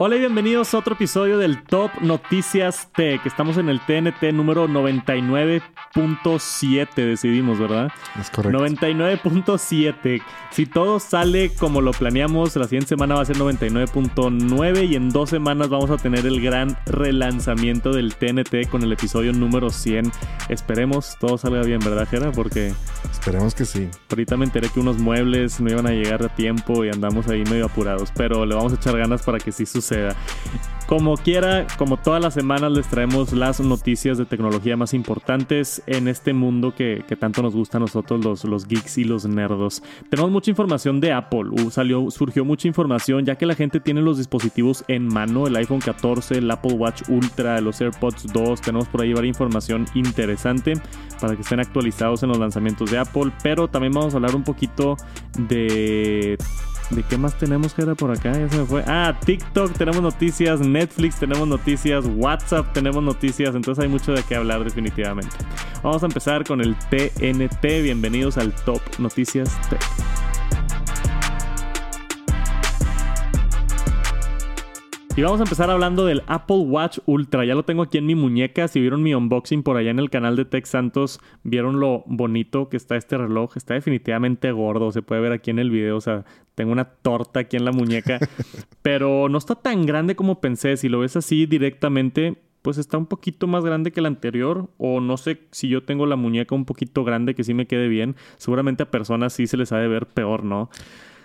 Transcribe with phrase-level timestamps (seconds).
[0.00, 3.20] Hola y bienvenidos a otro episodio del Top Noticias Tech.
[3.26, 7.90] Estamos en el TNT número 99.7, decidimos, ¿verdad?
[8.16, 8.64] Es correcto.
[8.64, 10.22] 99.7.
[10.52, 15.08] Si todo sale como lo planeamos, la siguiente semana va a ser 99.9 y en
[15.08, 20.12] dos semanas vamos a tener el gran relanzamiento del TNT con el episodio número 100.
[20.48, 22.30] Esperemos todo salga bien, ¿verdad, Jera?
[22.30, 22.72] Porque
[23.10, 23.88] Esperemos que sí.
[24.10, 27.42] ahorita me enteré que unos muebles no iban a llegar a tiempo y andamos ahí
[27.50, 29.87] medio apurados, pero le vamos a echar ganas para que sí suceda.
[30.88, 36.08] Como quiera, como todas las semanas les traemos las noticias de tecnología más importantes en
[36.08, 39.82] este mundo que, tanto nos gusta a nosotros los, los geeks y los nerdos.
[40.08, 44.16] Tenemos mucha información de Apple, salió, surgió mucha información ya que la gente tiene los
[44.16, 49.02] dispositivos en mano, el iPhone 14, el Apple Watch Ultra, los AirPods 2, tenemos por
[49.02, 50.72] ahí varias información interesante
[51.20, 54.42] para que estén actualizados en los lanzamientos de Apple, pero también vamos a hablar un
[54.42, 54.96] poquito
[55.36, 56.38] de
[56.90, 58.32] ¿De qué más tenemos que era por acá?
[58.32, 58.82] Ya se me fue.
[58.86, 64.36] Ah, TikTok tenemos noticias, Netflix tenemos noticias, WhatsApp tenemos noticias, entonces hay mucho de qué
[64.36, 65.36] hablar definitivamente.
[65.82, 67.82] Vamos a empezar con el TNT.
[67.82, 70.27] Bienvenidos al Top Noticias Tech.
[75.18, 77.44] Y vamos a empezar hablando del Apple Watch Ultra.
[77.44, 78.68] Ya lo tengo aquí en mi muñeca.
[78.68, 82.68] Si vieron mi unboxing por allá en el canal de Tech Santos, vieron lo bonito
[82.68, 83.56] que está este reloj.
[83.56, 84.92] Está definitivamente gordo.
[84.92, 85.96] Se puede ver aquí en el video.
[85.96, 88.20] O sea, tengo una torta aquí en la muñeca.
[88.82, 90.76] pero no está tan grande como pensé.
[90.76, 94.70] Si lo ves así directamente, pues está un poquito más grande que el anterior.
[94.78, 97.88] O no sé si yo tengo la muñeca un poquito grande que sí me quede
[97.88, 98.14] bien.
[98.36, 100.70] Seguramente a personas sí se les ha de ver peor, ¿no?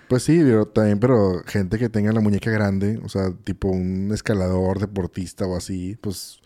[0.07, 4.11] Pues sí, pero también, pero gente que tenga la muñeca grande, o sea, tipo un
[4.13, 6.39] escalador, deportista o así, pues...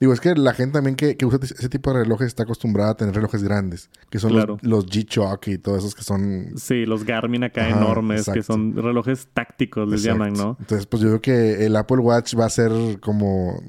[0.00, 2.90] Digo, es que la gente también que, que usa ese tipo de relojes está acostumbrada
[2.90, 4.58] a tener relojes grandes, que son Claro.
[4.62, 6.52] los, los G-Shock y todos esos que son...
[6.56, 10.24] Sí, los Garmin acá Ajá, enormes, que son relojes tácticos, les Exacto.
[10.24, 10.56] llaman, ¿no?
[10.58, 13.62] Entonces, pues yo creo que el Apple Watch va a ser como...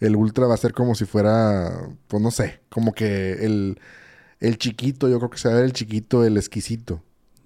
[0.00, 3.78] El Ultra va a ser como si fuera, pues no sé, como que el,
[4.40, 7.02] el chiquito, yo creo que se va a ver el chiquito, el exquisito.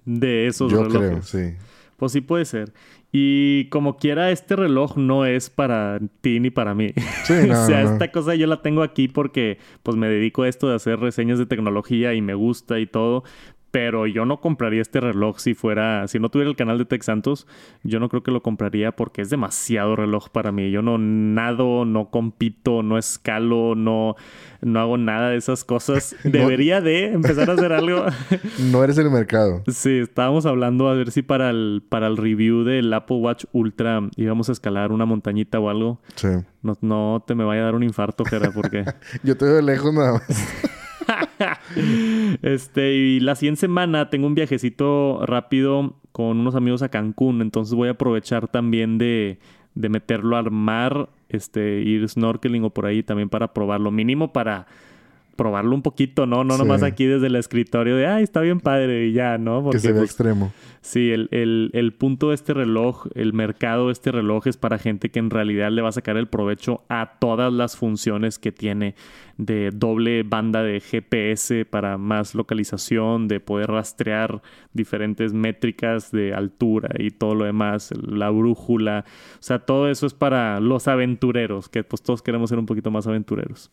[0.09, 1.09] De esos yo relojes.
[1.09, 1.55] creo, sí.
[1.97, 2.73] Pues sí puede ser.
[3.11, 6.93] Y como quiera, este reloj no es para ti ni para mí.
[7.25, 10.43] Sí, no, o sea, no, esta cosa yo la tengo aquí porque pues me dedico
[10.43, 13.23] a esto de hacer reseñas de tecnología y me gusta y todo.
[13.71, 17.03] Pero yo no compraría este reloj si fuera, si no tuviera el canal de Tech
[17.03, 17.47] Santos,
[17.83, 20.71] yo no creo que lo compraría porque es demasiado reloj para mí.
[20.71, 24.15] Yo no nado, no compito, no escalo, no,
[24.61, 26.15] no hago nada de esas cosas.
[26.23, 28.05] Debería de empezar a hacer algo.
[28.71, 29.63] No eres el mercado.
[29.67, 34.01] Sí, estábamos hablando a ver si para el, para el review del Apple Watch Ultra
[34.15, 36.01] íbamos a escalar una montañita o algo.
[36.15, 36.27] Sí.
[36.61, 38.85] No, no te me vaya a dar un infarto, Jera, porque...
[39.23, 40.25] Yo te veo de lejos nada más.
[42.41, 47.75] Este, y la siguiente semana tengo un viajecito rápido con unos amigos a Cancún, entonces
[47.75, 49.39] voy a aprovechar también de,
[49.75, 54.67] de meterlo al mar, este, ir snorkeling o por ahí también para probarlo, mínimo para
[55.39, 56.43] probarlo un poquito, ¿no?
[56.43, 56.59] No Sí.
[56.59, 59.69] nomás aquí desde el escritorio de, ay, está bien padre y ya, ¿no?
[59.69, 60.51] que se vea pues, extremo.
[60.81, 64.77] Sí, el, el- el punto de este reloj, el mercado de este reloj es para
[64.77, 68.51] gente que en realidad le va a sacar el provecho a todas las funciones que
[68.51, 68.95] tiene
[69.37, 74.41] de doble banda de GPS para más localización, de poder rastrear
[74.73, 79.05] diferentes métricas de altura y todo lo demás, la brújula.
[79.35, 82.91] O sea, todo eso es para los aventureros, que pues todos queremos ser un poquito
[82.91, 83.71] más aventureros.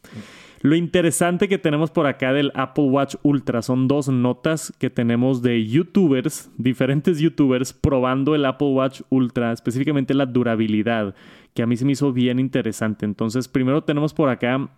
[0.63, 5.43] Lo interesante que tenemos por acá del Apple Watch Ultra son dos notas que tenemos
[5.43, 11.15] de youtubers, diferentes youtubers, probando el Apple Watch Ultra, específicamente la durabilidad,
[11.55, 13.05] que a mí se me hizo bien interesante.
[13.05, 14.69] Entonces, primero tenemos por acá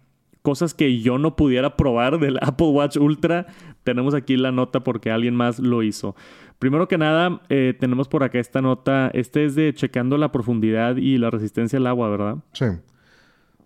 [0.42, 3.46] cosas que yo no pudiera probar del Apple Watch Ultra.
[3.84, 6.16] Tenemos aquí la nota porque alguien más lo hizo.
[6.58, 9.10] Primero que nada, eh, tenemos por acá esta nota.
[9.14, 12.36] Este es de checando la profundidad y la resistencia al agua, ¿verdad?
[12.52, 12.66] Sí.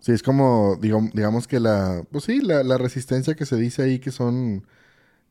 [0.03, 3.83] Sí, es como, digamos, digamos que la, pues sí, la, la resistencia que se dice
[3.83, 4.65] ahí que son,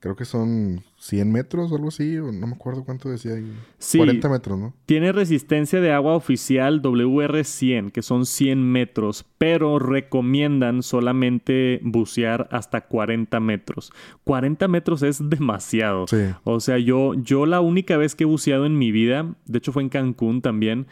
[0.01, 3.53] creo que son 100 metros o algo así, o no me acuerdo cuánto decía ahí.
[3.79, 3.99] Sí.
[3.99, 4.73] 40 metros, ¿no?
[4.87, 12.81] Tiene resistencia de agua oficial WR100, que son 100 metros, pero recomiendan solamente bucear hasta
[12.81, 13.93] 40 metros.
[14.25, 16.07] 40 metros es demasiado.
[16.07, 16.31] Sí.
[16.45, 19.71] O sea, yo, yo la única vez que he buceado en mi vida, de hecho
[19.71, 20.87] fue en Cancún también,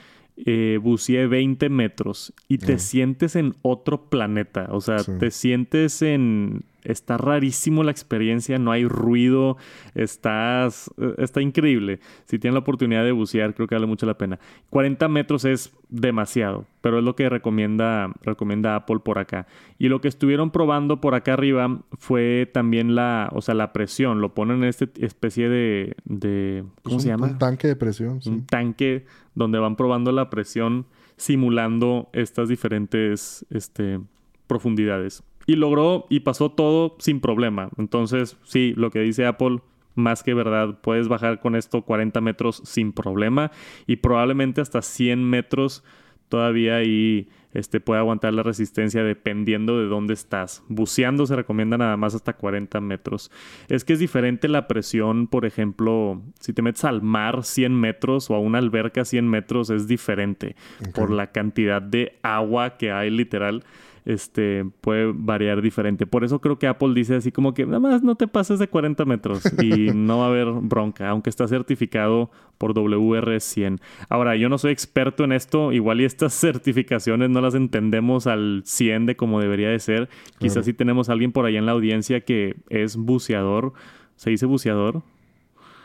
[0.47, 2.79] eh, buceé 20 metros y te Mm.
[2.79, 4.69] sientes en otro planeta.
[4.71, 5.13] O sea, Sí.
[5.19, 6.65] te sientes en...
[6.85, 9.57] Está rarísimo la experiencia, no hay ruido,
[9.95, 10.91] estás...
[10.99, 12.01] eh, Está increíble.
[12.25, 14.39] Si tienen la oportunidad de bucear, creo que vale mucho la pena.
[14.71, 19.47] 40 metros es demasiado, pero es lo que recomienda, recomienda Apple por acá.
[19.79, 24.21] Y lo que estuvieron probando por acá arriba fue también la, o sea, la presión.
[24.21, 27.27] Lo ponen en esta especie de, de ¿cómo se un- llama?
[27.27, 28.31] Un tanque de presión, sí.
[28.31, 29.05] un tanque
[29.35, 30.87] donde van probando la presión
[31.17, 34.01] simulando estas diferentes este,
[34.47, 35.23] profundidades.
[35.47, 37.71] Y logró y pasó todo sin problema.
[37.77, 39.61] Entonces, sí, lo que dice Apple,
[39.95, 43.51] más que verdad, puedes bajar con esto 40 metros sin problema
[43.87, 45.83] y probablemente hasta 100 metros
[46.29, 50.63] todavía ahí este, puede aguantar la resistencia dependiendo de dónde estás.
[50.69, 53.31] Buceando se recomienda nada más hasta 40 metros.
[53.69, 58.31] Es que es diferente la presión, por ejemplo, si te metes al mar 100 metros
[58.31, 60.55] o a una alberca 100 metros, es diferente
[60.95, 63.65] por la cantidad de agua que hay literal
[64.13, 66.07] este, puede variar diferente.
[66.07, 68.69] Por eso creo que Apple dice así como que nada más no te pases de
[68.69, 73.81] 40 metros y no va a haber bronca, aunque está certificado por WR100.
[74.09, 78.63] Ahora, yo no soy experto en esto, igual y estas certificaciones no las entendemos al
[78.65, 80.09] 100 de como debería de ser.
[80.39, 83.73] Quizás si tenemos a alguien por allá en la audiencia que es buceador.
[84.17, 85.03] ¿Se dice buceador?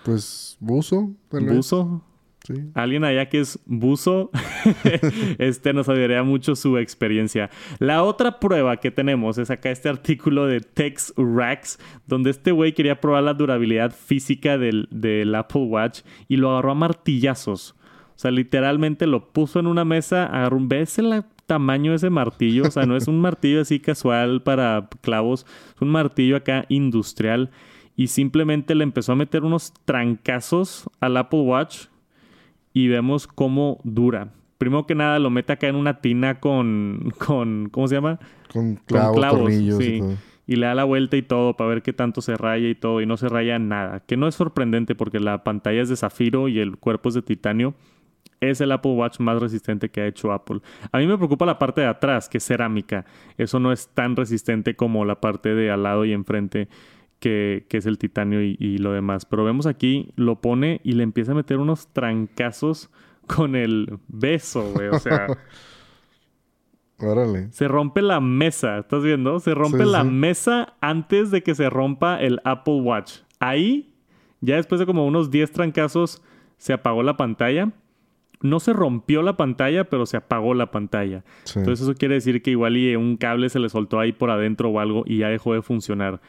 [0.03, 1.11] Pues buzo.
[1.31, 2.03] Buzo.
[2.73, 4.31] Alguien allá que es buzo,
[5.39, 7.49] este nos ayudaría mucho su experiencia.
[7.79, 12.73] La otra prueba que tenemos es acá este artículo de Tex Racks, donde este güey
[12.73, 17.75] quería probar la durabilidad física del, Apple Watch y lo agarró a martillazos.
[18.15, 20.69] O sea, literalmente lo puso en una mesa, agarró un...
[20.69, 22.63] ¿Ves el tamaño de ese martillo?
[22.63, 25.45] O sea, no es un martillo así casual para clavos,
[25.75, 27.51] es un martillo acá industrial.
[27.97, 31.87] Y simplemente le empezó a meter unos trancazos al Apple Watch
[32.75, 34.33] y vemos cómo dura.
[34.57, 38.19] Primero que nada lo mete acá en una tina con, con ¿cómo se llama?
[38.51, 40.01] Con, clavos, sí.
[40.45, 42.99] Y, le da la vuelta y todo para ver qué tanto se raya y todo
[42.99, 44.01] y no se raya nada.
[44.01, 47.21] Que no es sorprendente porque la pantalla es de zafiro y el cuerpo es de
[47.21, 47.75] titanio.
[48.41, 50.59] Es el Apple Watch más resistente que ha hecho Apple.
[50.91, 53.05] A mí me preocupa la parte de atrás, que es cerámica.
[53.37, 56.67] Eso no es tan resistente como la parte de al lado y enfrente
[57.19, 59.25] que, es el titanio y, lo demás.
[59.25, 62.89] Pero vemos aquí, lo pone y le empieza a meter unos trancazos
[63.27, 64.89] con el beso, güey.
[64.89, 65.27] O sea.
[66.99, 67.51] Órale.
[67.51, 69.39] Se rompe la mesa, ¿estás viendo?
[69.39, 73.17] Se rompe la mesa antes de que se rompa el Apple Watch.
[73.39, 73.93] Ahí,
[74.39, 76.21] ya después de como unos 10 trancazos,
[76.57, 77.73] se apagó la pantalla.
[78.41, 81.25] No se rompió la pantalla, pero se apagó la pantalla.
[81.53, 84.69] Entonces eso quiere decir que igual y un cable se le soltó ahí por adentro
[84.69, 86.21] o algo y ya dejó de funcionar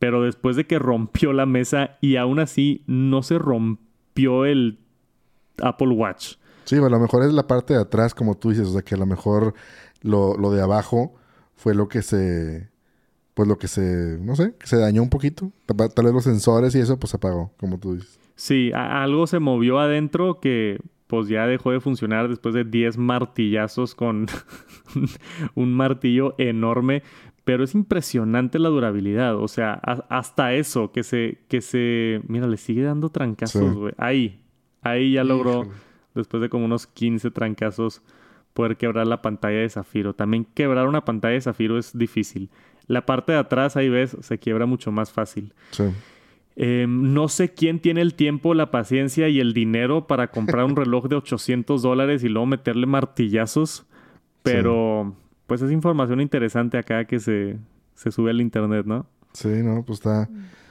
[0.00, 4.80] pero después de que rompió la mesa y aún así no se rompió el
[5.62, 6.36] Apple Watch.
[6.64, 8.94] Sí, a lo mejor es la parte de atrás, como tú dices, o sea que
[8.94, 9.54] a lo mejor
[10.00, 11.14] lo, de abajo
[11.54, 12.70] fue lo que se,
[13.34, 15.52] pues lo que se, no sé, se dañó un poquito.
[15.66, 18.18] Tal vez los sensores y eso pues se apagó, como tú dices.
[18.36, 23.94] Sí, algo se movió adentro que pues ya dejó de funcionar después de 10 martillazos
[23.94, 24.28] con
[25.54, 27.02] un martillo enorme
[27.50, 29.34] pero es impresionante la durabilidad.
[29.34, 32.22] O sea, hasta eso, que se, que se.
[32.28, 33.92] Mira, le sigue dando trancazos, güey.
[33.98, 34.38] Ahí.
[34.82, 35.68] Ahí ya logró,
[36.14, 38.02] después de como unos 15 trancazos,
[38.54, 40.14] poder quebrar la pantalla de zafiro.
[40.14, 42.50] También quebrar una pantalla de zafiro es difícil.
[42.86, 45.52] La parte de atrás, ahí ves, se quiebra mucho más fácil.
[45.72, 45.86] Sí.
[46.54, 50.76] Em, no sé quién tiene el tiempo, la paciencia y el dinero para comprar un
[50.76, 53.86] reloj de 800 dólares y luego meterle martillazos.
[54.44, 55.16] Pero
[55.50, 57.58] pues es información interesante acá que se,
[57.96, 59.06] sube al internet, ¿no?
[59.32, 60.28] Sí, no, pues está,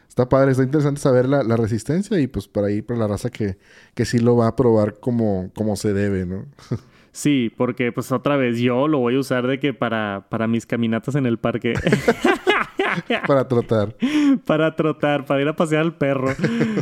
[0.07, 3.57] está padre, está interesante saber la, resistencia y pues por ahí, por la raza que,
[3.93, 6.45] que sí lo va a probar como, como se debe, ¿no?
[7.11, 10.65] Sí, porque pues otra vez yo lo voy a usar de que para, para mis
[10.65, 11.73] caminatas en el parque.
[13.27, 13.97] para trotar.
[14.45, 16.29] para trotar, para ir a pasear al perro.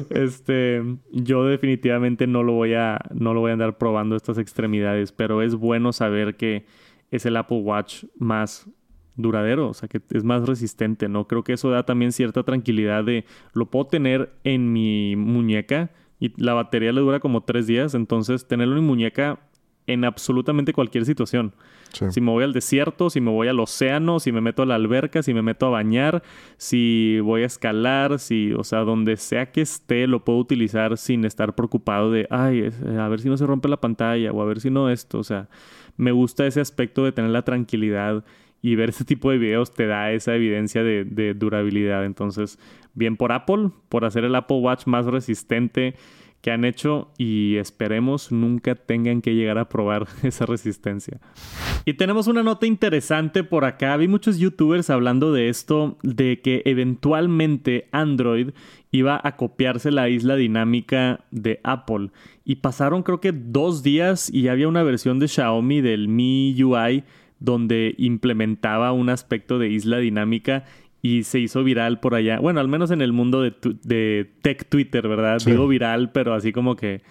[0.10, 5.14] este, yo definitivamente no lo voy a, no lo voy a andar probando estas extremidades,
[5.14, 6.66] pero es bueno saber que
[7.12, 8.70] es el Apple Watch más
[9.16, 11.28] duradero, o sea, que es más resistente, ¿no?
[11.28, 16.32] Creo que eso da también cierta tranquilidad de lo puedo tener en mi muñeca y
[16.42, 19.40] la batería le dura como tres días, entonces tenerlo en mi muñeca
[19.88, 21.54] en absolutamente cualquier situación.
[22.10, 24.76] Si me voy al desierto, si me voy al océano, si me meto a la
[24.76, 26.22] alberca, si me meto a bañar,
[26.58, 31.24] si voy a escalar, si, o sea, donde sea que esté, lo puedo utilizar sin
[31.24, 34.60] estar preocupado de, ay, a ver si no se rompe la pantalla o a ver
[34.60, 35.48] si no esto, o sea,
[35.98, 38.24] me gusta ese aspecto de tener la tranquilidad
[38.62, 42.06] y ver ese tipo de videos te da esa evidencia de, durabilidad.
[42.06, 42.60] Entonces,
[42.94, 45.96] bien por Apple, por hacer el Apple Watch más resistente
[46.42, 51.20] que han hecho y esperemos nunca tengan que llegar a probar esa resistencia.
[51.86, 53.98] Y tenemos una nota interesante por acá.
[53.98, 58.52] Vi muchos youtubers hablando de esto, de que eventualmente Android
[58.92, 62.12] iba a copiarse la isla dinámica de Apple.
[62.46, 67.04] Y pasaron creo que dos días y había una versión de Xiaomi del Mi UI
[67.40, 70.66] donde implementaba un aspecto de isla dinámica
[71.02, 72.40] y se hizo viral por allá.
[72.40, 73.54] Bueno, al menos en el mundo de,
[73.84, 75.40] de tech Twitter, ¿verdad?
[75.46, 77.02] Digo viral, pero así como que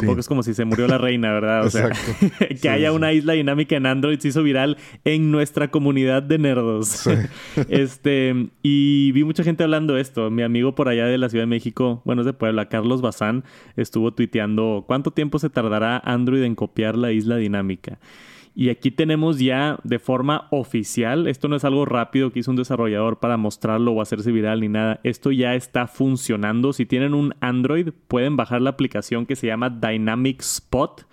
[0.00, 1.66] Tampoco es como si se murió la reina, ¿verdad?
[1.66, 1.90] O sea,
[2.62, 7.08] que haya una isla dinámica en Android se hizo viral en nuestra comunidad de nerdos.
[7.68, 10.30] este, y vi mucha gente hablando de esto.
[10.30, 13.44] Mi amigo por allá de la Ciudad de México, bueno, es de Puebla, Carlos Bazán,
[13.76, 17.98] estuvo tuiteando cuánto tiempo se tardará Android en copiar la isla dinámica.
[18.60, 22.56] Y aquí tenemos ya de forma oficial, esto no es algo rápido que hizo un
[22.56, 26.72] desarrollador para mostrarlo o hacerse viral ni nada, esto ya está funcionando.
[26.72, 31.06] Si tienen un Android, pueden bajar la aplicación que se llama Dynamic Spot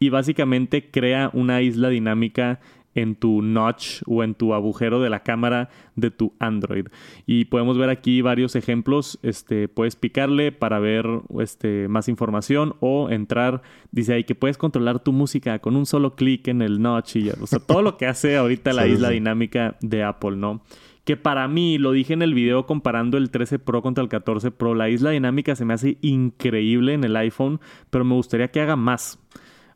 [0.00, 2.60] y básicamente crea una isla dinámica
[2.94, 6.86] en tu notch o en tu agujero de la cámara de tu Android.
[7.26, 9.18] Y podemos ver aquí varios ejemplos.
[9.22, 11.06] Este, puedes picarle para ver
[11.40, 13.62] este, más información o entrar.
[13.90, 17.16] Dice ahí que puedes controlar tu música con un solo clic en el notch.
[17.16, 20.62] Y, o sea, todo lo que hace ahorita la isla dinámica de Apple, ¿no?
[21.04, 24.52] Que para mí, lo dije en el video comparando el 13 Pro contra el 14
[24.52, 28.60] Pro, la isla dinámica se me hace increíble en el iPhone, pero me gustaría que
[28.60, 29.18] haga más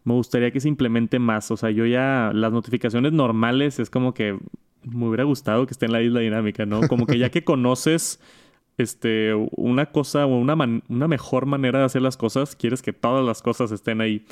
[0.06, 1.50] me gustaría que se implemente más.
[1.50, 4.38] O sea, yo ya las notificaciones normales es como que
[4.84, 6.86] me hubiera gustado que esté en la isla dinámica, ¿no?
[6.86, 8.20] Como que ya que conoces
[8.78, 10.54] este, una cosa o una,
[10.88, 14.24] una mejor manera de hacer las cosas, quieres que todas las cosas estén ahí.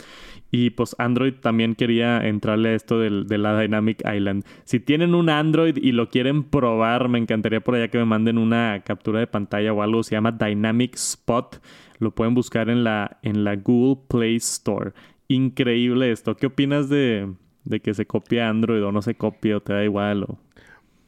[0.53, 4.45] Y pues Android también quería entrarle a esto de, de la Dynamic Island.
[4.63, 8.39] Si tienen un Android y lo quieren probar, me encantaría por allá que me manden
[8.39, 10.05] una captura de pantalla o algo.
[10.05, 11.61] Se llama Dynamic Spot.
[11.99, 14.93] Lo pueden buscar en la, en la Google Play Store
[15.29, 16.37] increíble esto.
[16.37, 17.35] ¿Qué opinas de,
[17.83, 20.25] que se copie Android o no se copie o te da igual?
[20.25, 20.39] O...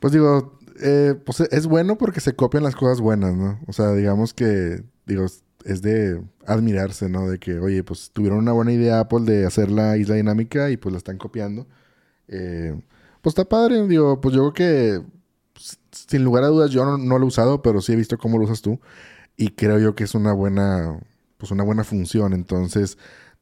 [0.01, 3.61] Pues digo, eh, pues es bueno porque se copian las cosas buenas, ¿no?
[3.67, 5.27] O sea, digamos que, digo,
[5.67, 7.29] es de admirarse, ¿no?
[7.29, 10.77] De que, oye, pues tuvieron una buena idea Apple de hacer la isla dinámica y
[10.77, 11.67] pues la están copiando.
[12.29, 12.81] Eh,
[13.21, 15.07] pues está padre, digo, pues yo creo que,
[15.91, 18.39] sin lugar a dudas, yo no, no, lo he usado, pero sí he visto cómo
[18.39, 18.81] lo usas tú.
[19.37, 21.01] Y creo yo que es una buena,
[21.39, 22.33] pues una buena función.
[22.33, 22.99] Entonces,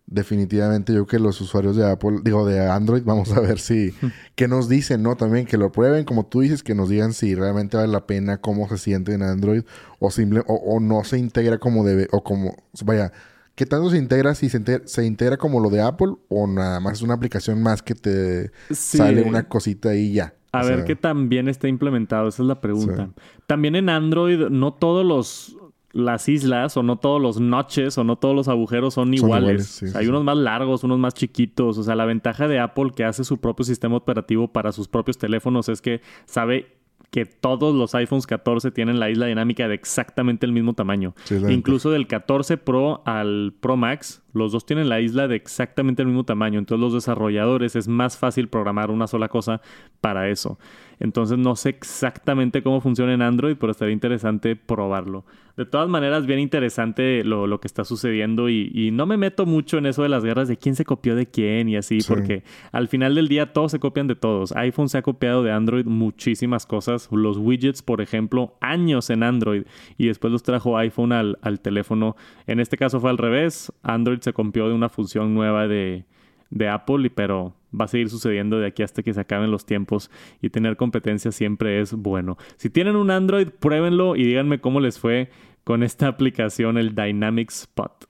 [0.07, 3.93] definitivamente yo que los usuarios de Apple, digo de Android, vamos a ver si,
[4.35, 5.17] qué nos dicen, ¿no?
[5.17, 8.39] También que lo prueben, como tú dices, que nos digan si realmente vale la pena,
[8.39, 9.63] cómo se siente en Android,
[9.99, 13.13] o simple, o, no se integra como debe, o como, vaya,
[13.55, 16.81] ¿qué tanto se integra si se integra, se integra como lo de Apple, o nada
[16.81, 20.35] más es una aplicación más que te sale una cosita y ya?
[20.53, 23.11] A ver qué tan bien está implementado, esa es la pregunta.
[23.49, 25.57] También en Android, no todos los
[25.95, 29.95] las islas o no todos los noches o no todos los agujeros son iguales.
[29.95, 31.79] hay unos más largos, unos más chiquitos.
[31.79, 35.17] O sea, la ventaja de Apple que hace su propio sistema operativo para sus propios
[35.17, 36.75] teléfonos es que sabe
[37.11, 41.15] que todos los iPhones 14 tienen la isla dinámica de exactamente el mismo tamaño.
[41.49, 46.09] Incluso del 14 Pro al Pro Max, los dos tienen la isla de exactamente el
[46.09, 46.59] mismo tamaño.
[46.59, 49.61] Entonces los desarrolladores es más fácil programar una sola cosa
[50.01, 50.59] para eso.
[51.01, 55.25] Entonces no sé exactamente cómo funciona en Android, pero estaría interesante probarlo.
[55.57, 59.79] De todas maneras, bien interesante lo, lo que está sucediendo y, no me meto mucho
[59.79, 62.89] en eso de las guerras de quién se copió de quién y así, porque al
[62.89, 64.53] final del día todos se copian de todos.
[64.57, 67.09] iPhone se ha copiado de Android muchísimas cosas.
[67.13, 69.63] Los widgets, por ejemplo, años en Android
[69.97, 72.17] y después los trajo iPhone al, al teléfono.
[72.49, 73.73] En este caso fue al revés.
[73.83, 76.05] Android se copió de una función nueva de,
[76.51, 80.11] de Apple, pero va a seguir sucediendo de aquí hasta que se acaben los tiempos
[80.41, 82.37] y tener competencia siempre es bueno.
[82.57, 85.31] Si tienen un Android, pruébenlo y díganme cómo les fue
[85.65, 88.07] con esta aplicación, el Dynamic Spot.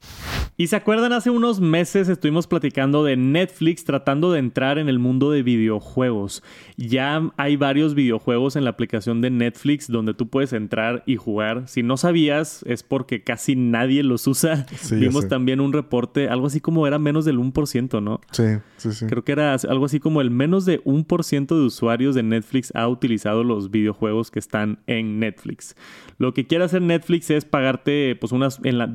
[0.56, 5.00] Y se acuerdan, hace unos meses estuvimos platicando de Netflix tratando de entrar en el
[5.00, 6.44] mundo de videojuegos.
[6.76, 11.66] Ya hay varios videojuegos en la aplicación de Netflix donde tú puedes entrar y jugar.
[11.66, 14.66] Si no sabías, es porque casi nadie los usa.
[14.92, 18.20] Vimos también un reporte, algo así como era menos del 1%, ¿no?
[18.30, 18.44] Sí,
[18.76, 19.06] sí, sí.
[19.06, 22.86] Creo que era algo así como el menos de 1% de usuarios de Netflix ha
[22.86, 25.74] utilizado los videojuegos que están en Netflix.
[26.18, 28.86] Lo que quiere hacer Netflix es pagarte pues unas en la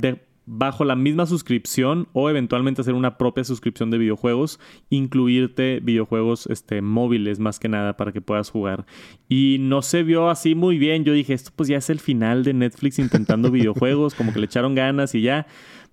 [0.52, 6.82] bajo la misma suscripción o eventualmente hacer una propia suscripción de videojuegos, incluirte videojuegos este,
[6.82, 8.88] móviles más que nada para que puedas jugar.
[9.28, 11.04] Y no se vio así muy bien.
[11.04, 14.46] Yo dije, esto pues ya es el final de Netflix intentando videojuegos, como que le
[14.46, 15.46] echaron ganas y ya.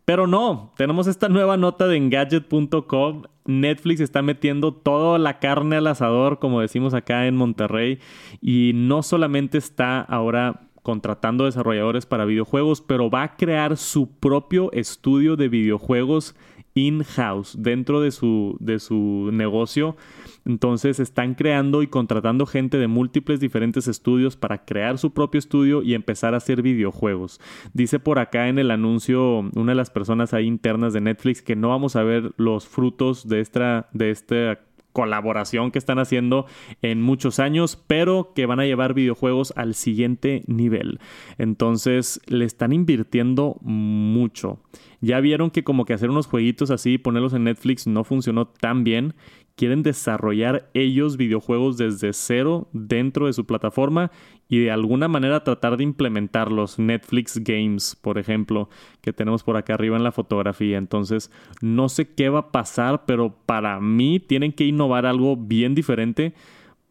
[0.07, 3.25] Pero no, tenemos esta nueva nota de engadget.com.
[3.45, 7.99] Netflix está metiendo toda la carne al asador, como decimos acá en Monterrey,
[8.41, 14.71] y no solamente está ahora contratando desarrolladores para videojuegos, pero va a crear su propio
[14.71, 16.37] estudio de videojuegos
[16.75, 19.97] in-house dentro de su, de su negocio.
[20.45, 25.83] Entonces están creando y contratando gente de múltiples diferentes estudios para crear su propio estudio
[25.83, 27.41] y empezar a hacer videojuegos.
[27.73, 31.57] Dice por acá en el anuncio una de las personas ahí internas de Netflix que
[31.57, 34.61] no vamos a ver los frutos de esta, de esta
[34.97, 36.47] colaboración que están haciendo
[36.81, 41.01] en muchos años, pero que van a llevar videojuegos al siguiente nivel.
[41.37, 44.59] Entonces le están invirtiendo mucho.
[45.03, 48.85] Ya vieron que como que hacer unos jueguitos así ponerlos en Netflix no funcionó tan
[48.85, 49.13] bien
[49.57, 54.11] quieren desarrollar ellos videojuegos desde cero dentro de su plataforma
[54.49, 58.69] y de alguna manera tratar de implementar los Netflix Games, por ejemplo,
[59.01, 60.79] que tenemos por acá arriba en la fotografía.
[60.79, 61.33] Entonces,
[61.63, 66.35] no sé qué va a pasar, pero para mí tienen que innovar algo bien diferente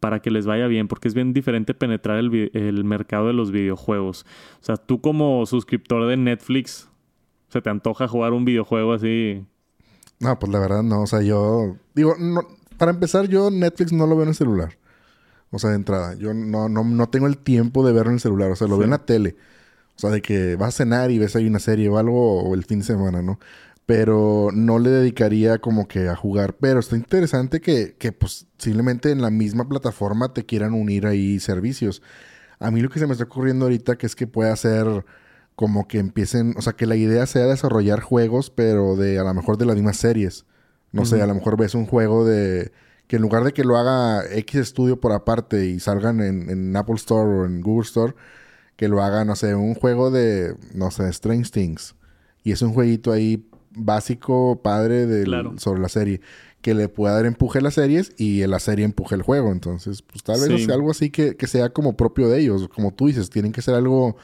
[0.00, 3.52] para que les vaya bien, porque es bien diferente penetrar el, el mercado de los
[3.52, 4.26] videojuegos.
[4.60, 6.90] O sea, tú como suscriptor de Netflix,
[7.48, 9.46] ¿se te antoja jugar un videojuego así
[10.20, 11.02] no, pues la verdad no.
[11.02, 11.76] O sea, yo.
[11.94, 12.42] Digo, no,
[12.78, 14.78] para empezar, yo Netflix no lo veo en el celular.
[15.50, 16.14] O sea, de entrada.
[16.14, 18.50] Yo no, no, no tengo el tiempo de verlo en el celular.
[18.50, 19.36] O sea, lo veo en la tele.
[19.96, 22.54] O sea, de que vas a cenar y ves ahí una serie o algo, o
[22.54, 23.38] el fin de semana, ¿no?
[23.86, 26.56] Pero no le dedicaría como que a jugar.
[26.60, 31.40] Pero está interesante que, que pues, simplemente en la misma plataforma te quieran unir ahí
[31.40, 32.02] servicios.
[32.58, 35.04] A mí lo que se me está ocurriendo ahorita que es que puede hacer
[35.56, 39.32] como que empiecen, o sea, que la idea sea desarrollar juegos, pero de a lo
[39.32, 40.44] mejor de las mismas series.
[40.92, 42.72] No sé, a lo mejor ves un juego de
[43.06, 46.94] que en lugar de que lo haga X estudio por aparte y salgan en, Apple
[46.94, 48.14] Store o en Google Store,
[48.76, 51.94] que lo haga, no sé, un juego de, no sé, Strange Things.
[52.44, 55.24] Y es un jueguito ahí básico, padre
[55.58, 56.20] sobre la serie.
[56.60, 59.52] Que le pueda dar empuje a las series y la serie empuje el juego.
[59.52, 62.68] Entonces, pues tal vez sea algo así que, que sea como propio de ellos.
[62.68, 64.16] Como tú dices, tienen que ser algo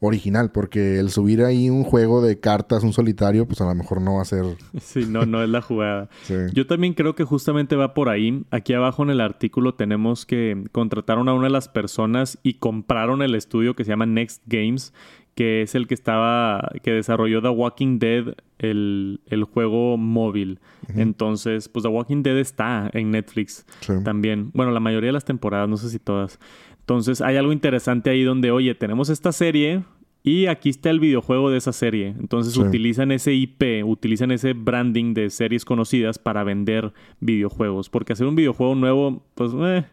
[0.00, 4.00] original, porque el subir ahí un juego de cartas, un solitario, pues a lo mejor
[4.00, 4.44] no va a ser.
[4.80, 6.08] Sí, no, no es la jugada.
[6.52, 8.44] Yo también creo que justamente va por ahí.
[8.50, 13.22] Aquí abajo en el artículo tenemos que contrataron a una de las personas y compraron
[13.22, 14.92] el estudio que se llama Next Games,
[15.34, 20.60] que es el que estaba, que desarrolló The Walking Dead, el, juego móvil.
[20.94, 23.66] Entonces, pues The Walking Dead está en Netflix
[24.04, 24.50] también.
[24.54, 26.38] Bueno, la mayoría de las temporadas, no sé si todas.
[26.86, 29.82] Entonces hay algo interesante ahí donde, oye, tenemos esta serie
[30.22, 32.14] y aquí está el videojuego de esa serie.
[32.20, 37.90] Entonces utilizan ese IP, utilizan ese branding de series conocidas para vender videojuegos.
[37.90, 39.84] Porque hacer un videojuego nuevo, pues eh,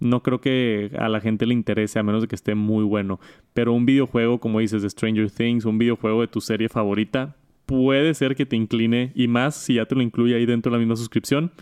[0.00, 3.20] no creo que a la gente le interese a menos de que esté muy bueno.
[3.52, 8.12] Pero un videojuego, como dices, de Stranger Things, un videojuego de tu serie favorita, puede
[8.14, 10.80] ser que te incline y más si ya te lo incluye ahí dentro de la
[10.80, 11.52] misma suscripción,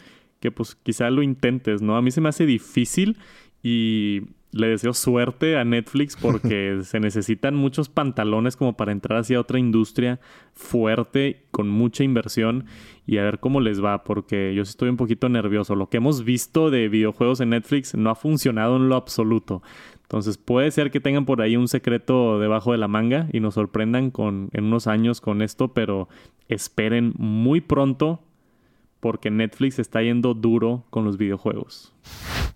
[0.40, 1.94] que pues quizá lo intentes, ¿no?
[1.94, 3.18] A mí se me hace difícil
[3.62, 9.40] y le deseo suerte a Netflix porque se necesitan muchos pantalones como para entrar hacia
[9.40, 10.20] otra industria
[10.54, 12.66] fuerte, con mucha inversión
[13.06, 15.74] y a ver cómo les va, porque yo sí estoy un poquito nervioso.
[15.74, 19.62] Lo que hemos visto de videojuegos en Netflix no ha funcionado en lo absoluto.
[20.02, 23.54] Entonces puede ser que tengan por ahí un secreto debajo de la manga y nos
[23.54, 26.08] sorprendan con, en unos años con esto, pero
[26.48, 28.20] esperen muy pronto
[29.00, 31.94] porque Netflix está yendo duro con los videojuegos.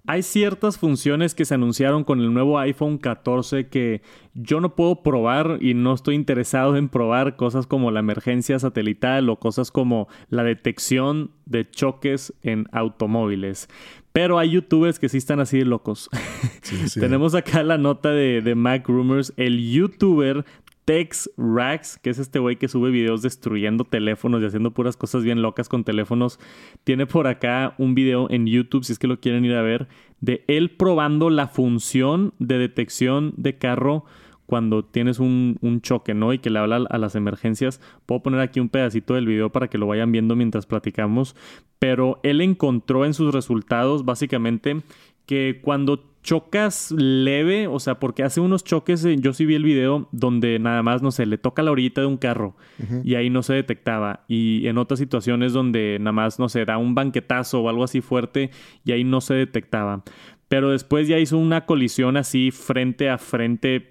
[0.09, 4.03] Hay ciertas funciones que se anunciaron con el nuevo iPhone 14 que
[4.35, 9.29] yo no puedo probar y no estoy interesado en probar cosas como la emergencia satelital
[9.29, 13.69] o cosas como la detección de choques en automóviles.
[14.12, 16.09] Pero hay youtubers que sí están así de locos.
[16.95, 19.33] Tenemos acá la nota de, de Mac Rumors.
[19.37, 20.45] El youtuber
[20.87, 25.25] Tex Rax, que es este güey que sube videos destruyendo teléfonos y haciendo puras cosas
[25.25, 26.38] bien locas con teléfonos,
[26.85, 29.88] tiene por acá un video en YouTube, si es que lo quieren ir a ver,
[30.20, 34.05] de él probando la función de detección de carro
[34.46, 36.33] cuando tienes un, choque, ¿no?
[36.33, 37.81] Y que le habla a las emergencias.
[38.07, 41.35] Puedo poner aquí un pedacito del video para que lo vayan viendo mientras platicamos.
[41.81, 44.83] Pero él encontró en sus resultados básicamente
[45.27, 49.62] que cuando chocas leve, o sea, porque hace unos choques, eh, yo sí vi el
[49.62, 52.57] video donde nada más, no sé, le toca la orillita de un carro
[53.05, 54.25] y ahí no se detectaba.
[54.27, 58.01] Y en otras situaciones donde nada más, no sé, da un banquetazo o algo así
[58.01, 58.51] fuerte
[58.85, 60.03] y ahí no se detectaba.
[60.49, 63.87] Pero después ya hizo una colisión así frente a frente,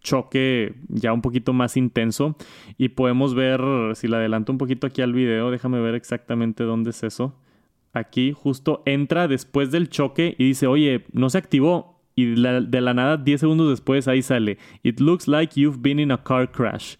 [0.00, 2.36] choque ya un poquito más intenso
[2.78, 3.60] y podemos ver,
[3.94, 7.36] si le adelanto un poquito aquí al video, déjame ver exactamente dónde es eso
[7.98, 11.96] aquí justo entra después del choque y dice, oye, no se activó.
[12.18, 16.10] Y de la nada, 10 segundos después, ahí sale, It looks like you've been in
[16.10, 16.96] a car crash.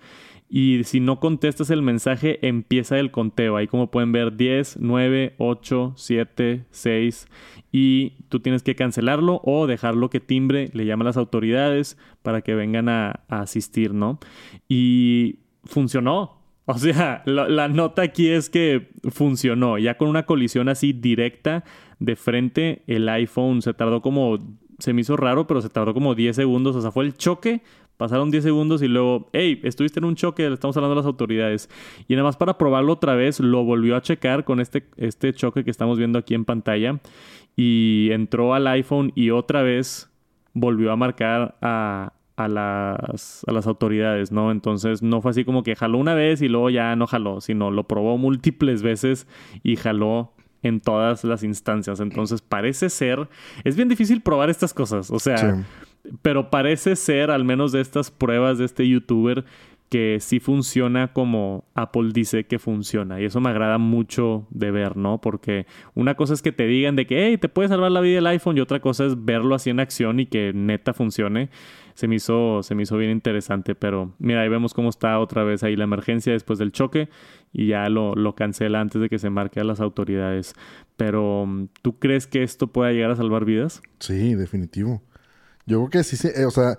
[0.48, 3.56] Y si no contestas el mensaje, empieza el conteo.
[3.56, 7.28] Ahí como pueden ver, 10, 9, 8, 7, 6.
[7.72, 12.42] Y tú tienes que cancelarlo o dejarlo que timbre, le llama a las autoridades para
[12.42, 14.20] que vengan a, a asistir, ¿no?
[14.68, 16.35] Y funcionó.
[16.66, 19.78] O sea, la, nota aquí es que funcionó.
[19.78, 21.64] Ya con una colisión así directa
[22.00, 24.38] de frente, el iPhone se tardó como.
[24.78, 26.76] Se me hizo raro, pero se tardó como 10 segundos.
[26.76, 27.62] O sea, fue el choque,
[27.96, 31.06] Pasaron 10 segundos y luego, hey, estuviste en un choque, le estamos hablando a las
[31.06, 31.70] autoridades.
[32.08, 35.64] Y nada más para probarlo otra vez, lo volvió a checar con este, este choque
[35.64, 37.00] que estamos viendo aquí en pantalla.
[37.56, 40.10] Y entró al iPhone y otra vez
[40.52, 44.50] volvió a marcar a, a las, a las autoridades, ¿no?
[44.50, 47.70] Entonces no fue así como que jaló una vez y luego ya no jaló, sino
[47.70, 49.26] lo probó múltiples veces
[49.62, 52.00] y jaló en todas las instancias.
[52.00, 53.28] Entonces parece ser,
[53.64, 55.64] es bien difícil probar estas cosas, o sea,
[56.22, 59.44] pero parece ser, al menos de estas pruebas de este youtuber,
[59.88, 63.20] que sí funciona como Apple dice que funciona.
[63.20, 65.20] Y eso me agrada mucho de ver, ¿no?
[65.20, 68.18] Porque una cosa es que te digan de que, hey, te puede salvar la vida
[68.18, 71.50] el iPhone y otra cosa es verlo así en acción y que neta funcione.
[71.96, 75.42] Se me hizo, se me hizo bien interesante, pero mira, ahí vemos cómo está otra
[75.42, 77.08] vez ahí la emergencia después del choque
[77.52, 80.54] y ya lo, lo cancela antes de que se marque a las autoridades.
[80.96, 81.48] Pero,
[81.82, 83.82] ¿tú crees que esto pueda llegar a salvar vidas?
[83.98, 85.02] Sí, definitivo.
[85.66, 86.78] Yo creo que sí, sí, o sea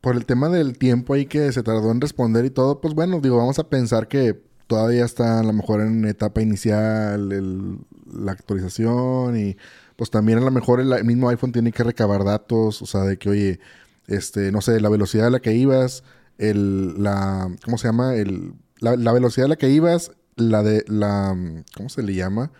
[0.00, 3.20] por el tema del tiempo ahí que se tardó en responder y todo, pues bueno,
[3.20, 7.28] digo, vamos a pensar que todavía está a lo mejor en etapa inicial
[8.12, 9.56] la actualización y
[9.96, 13.18] pues también a lo mejor el, mismo iPhone tiene que recabar datos, o sea, de
[13.18, 13.60] que, oye,
[14.10, 16.04] este, no sé, la velocidad a la que ibas,
[16.36, 18.16] el, la, ¿cómo se llama?
[18.16, 21.36] El, la, velocidad a la que ibas, la de, la,
[21.76, 22.50] ¿cómo se le llama?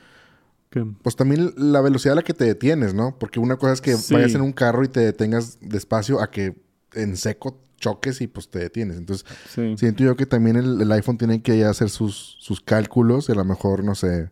[1.02, 3.18] Pues también la velocidad a la que te detienes, ¿no?
[3.18, 6.54] Porque una cosa es que vayas en un carro y te detengas despacio a que
[6.92, 8.96] en seco choques y pues te detienes.
[8.96, 13.34] Entonces, siento yo que también el, iPhone tiene que hacer sus, sus cálculos y a
[13.34, 14.30] lo mejor, no sé,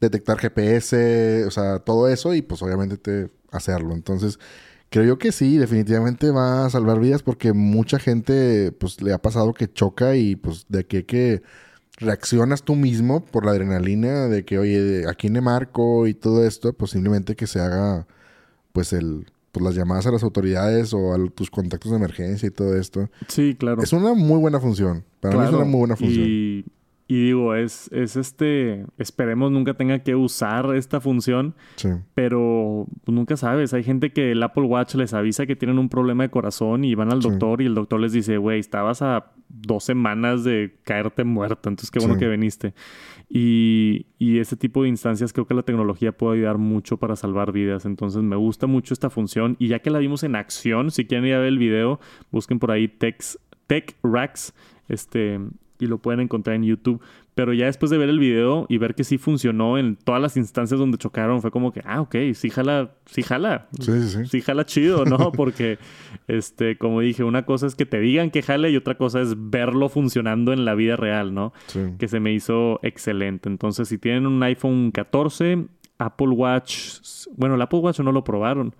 [0.00, 3.94] detectar GPS, o sea, todo eso y pues obviamente te hacerlo.
[3.94, 4.38] Entonces,
[4.90, 9.18] creo yo que sí, definitivamente va a salvar vidas porque mucha gente pues le ha
[9.18, 11.42] pasado que choca y pues de que que
[11.96, 16.06] reaccionas tú mismo por la adrenalina de que, oye, ¿a quién le marco?
[16.06, 18.06] Y todo esto, pues simplemente que se haga
[18.72, 22.50] pues el pues, las llamadas a las autoridades o a tus contactos de emergencia y
[22.50, 23.10] todo esto.
[23.28, 23.82] Sí, claro.
[23.82, 25.04] Es una muy buena función.
[25.20, 26.26] Para mí es una muy buena función.
[26.26, 26.64] Y,
[27.10, 28.86] y digo, es, es este.
[28.96, 31.56] Esperemos nunca tenga que usar esta función.
[31.74, 31.88] Sí.
[32.14, 33.74] Pero nunca sabes.
[33.74, 36.94] Hay gente que el Apple Watch les avisa que tienen un problema de corazón y
[36.94, 41.24] van al doctor y el doctor les dice, güey, estabas a dos semanas de caerte
[41.24, 41.68] muerto.
[41.68, 42.74] Entonces, qué bueno que viniste.
[43.28, 47.50] Y, y ese tipo de instancias creo que la tecnología puede ayudar mucho para salvar
[47.50, 47.86] vidas.
[47.86, 49.56] Entonces me gusta mucho esta función.
[49.58, 51.98] Y ya que la vimos en acción, si quieren ir a ver el video,
[52.30, 53.20] busquen por ahí Tech,
[53.66, 54.54] Tech Racks.
[54.88, 55.40] Este,
[55.80, 57.00] y lo pueden encontrar en YouTube.
[57.34, 60.36] Pero ya después de ver el video y ver que sí funcionó en todas las
[60.36, 63.68] instancias donde chocaron, fue como que, ah, ok, sí jala, sí jala.
[63.78, 64.26] Sí, sí.
[64.26, 65.32] Sí jala chido, ¿no?
[65.32, 65.78] Porque,
[66.28, 69.34] este, como dije, una cosa es que te digan que jale y otra cosa es
[69.36, 71.52] verlo funcionando en la vida real, ¿no?
[71.68, 71.80] Sí.
[71.98, 73.48] Que se me hizo excelente.
[73.48, 75.66] Entonces, si tienen un iPhone 14,
[75.98, 77.00] Apple Watch,
[77.36, 78.74] bueno, el Apple Watch no lo probaron.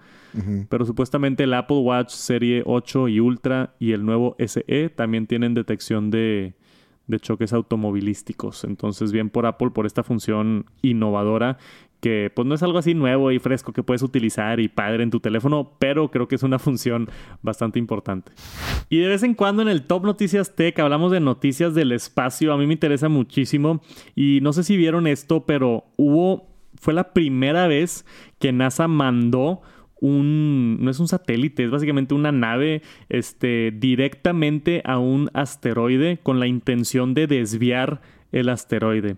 [0.69, 5.55] Pero supuestamente el Apple Watch Serie 8 y Ultra y el nuevo SE también tienen
[5.55, 6.55] detección de,
[7.11, 8.65] de choques automovilísticos.
[8.65, 11.59] Entonces, bien por Apple por esta función innovadora
[12.01, 15.11] que pues no es algo así nuevo y fresco que puedes utilizar y padre en
[15.11, 17.09] tu teléfono, pero creo que es una función
[17.43, 18.33] bastante importante.
[18.89, 22.53] Y de vez en cuando en el Top Noticias Tech hablamos de noticias del espacio,
[22.53, 23.81] a mí me interesa muchísimo
[24.17, 26.49] y no sé si vieron esto, pero hubo
[26.81, 28.07] fue la primera vez
[28.39, 29.61] que NASA mandó
[30.01, 36.41] un, no es un satélite, es básicamente una nave este, directamente a un asteroide con
[36.41, 38.01] la intención de desviar
[38.33, 39.17] el asteroide.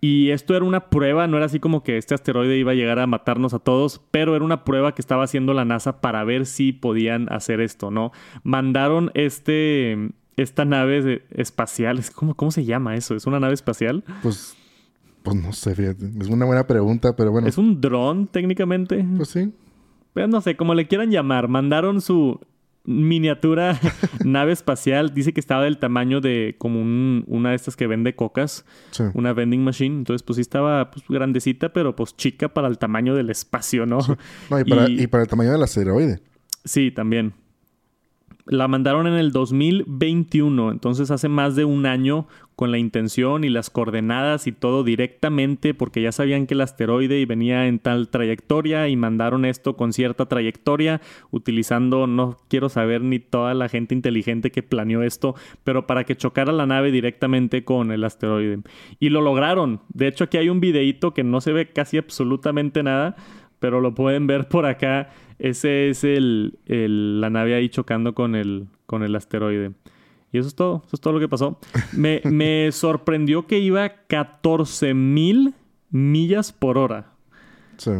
[0.00, 2.98] Y esto era una prueba, no era así como que este asteroide iba a llegar
[2.98, 6.46] a matarnos a todos, pero era una prueba que estaba haciendo la NASA para ver
[6.46, 8.12] si podían hacer esto, ¿no?
[8.42, 13.14] Mandaron este, esta nave espacial, ¿cómo, ¿cómo se llama eso?
[13.14, 14.04] ¿Es una nave espacial?
[14.22, 14.56] Pues,
[15.22, 16.10] pues no sé, fíjate.
[16.20, 17.48] Es una buena pregunta, pero bueno.
[17.48, 19.06] ¿Es un dron técnicamente?
[19.16, 19.52] Pues sí.
[20.14, 22.40] Pero no sé, como le quieran llamar, mandaron su
[22.84, 23.78] miniatura
[24.24, 25.12] nave espacial.
[25.12, 26.80] Dice que estaba del tamaño de como
[27.26, 28.64] una de estas que vende cocas.
[29.12, 29.96] Una vending machine.
[29.96, 33.98] Entonces, pues sí estaba pues, grandecita, pero pues chica para el tamaño del espacio, ¿no?
[34.50, 36.20] No, y para, y para el tamaño del asteroide.
[36.64, 37.34] Sí, también.
[38.46, 42.26] La mandaron en el 2021, entonces hace más de un año
[42.56, 47.24] con la intención y las coordenadas y todo directamente porque ya sabían que el asteroide
[47.24, 53.18] venía en tal trayectoria y mandaron esto con cierta trayectoria utilizando, no quiero saber ni
[53.18, 57.92] toda la gente inteligente que planeó esto, pero para que chocara la nave directamente con
[57.92, 58.58] el asteroide.
[59.00, 59.80] Y lo lograron.
[59.88, 63.16] De hecho aquí hay un videíto que no se ve casi absolutamente nada,
[63.58, 68.66] pero lo pueden ver por acá ese es el, la nave ahí chocando con el,
[68.86, 69.72] con el asteroide.
[70.32, 70.82] Y eso es todo.
[70.86, 71.58] Eso es todo lo que pasó.
[71.92, 75.54] Me, me sorprendió que iba a 14 mil
[75.90, 77.12] millas por hora.
[77.76, 77.90] Sí.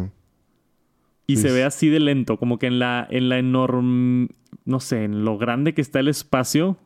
[1.27, 4.27] y Sí, se ve así de lento, como que en la, en la enorme,
[4.65, 6.77] no sé, en lo grande que está el espacio,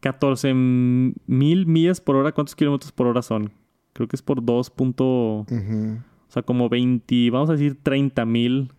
[0.00, 3.52] 14 mil millas por hora, ¿cuántos kilómetros por hora son?
[3.92, 4.70] Creo que es por 2.
[4.70, 8.72] punto- o sea, como 20, vamos a decir 30 mil,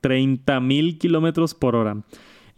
[0.00, 2.02] 30 mil kilómetros por hora.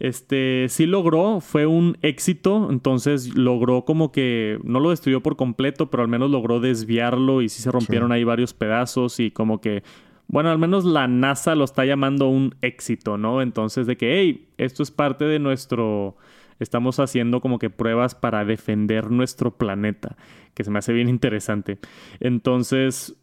[0.01, 5.91] Este, sí logró, fue un éxito, entonces logró como que, no lo destruyó por completo,
[5.91, 9.83] pero al menos logró desviarlo y sí se rompieron ahí varios pedazos y como que,
[10.27, 13.43] bueno, al menos la NASA lo está llamando un éxito, ¿no?
[13.43, 16.17] Entonces de que, hey, esto es parte de nuestro,
[16.57, 20.17] estamos haciendo como que pruebas para defender nuestro planeta,
[20.55, 21.77] que se me hace bien interesante.
[22.19, 23.20] Entonces,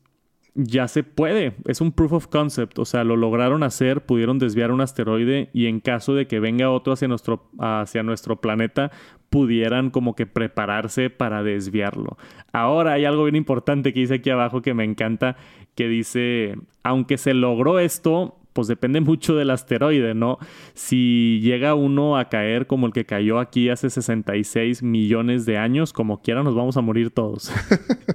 [0.55, 1.55] ya se puede.
[1.67, 2.79] Es un proof of concept.
[2.79, 6.71] O sea, lo lograron hacer, pudieron desviar un asteroide y en caso de que venga
[6.71, 8.91] otro hacia nuestro, hacia nuestro planeta,
[9.31, 12.17] pudieran como que prepararse para desviarlo.
[12.53, 15.37] Ahora hay algo bien importante que dice aquí abajo que me encanta,
[15.75, 20.41] que dice, aunque se logró esto, pues depende mucho del asteroide, ¿no?
[20.75, 25.93] Si llega uno a caer como el que cayó aquí hace 66 millones de años,
[25.93, 27.53] como quiera nos vamos a morir todos.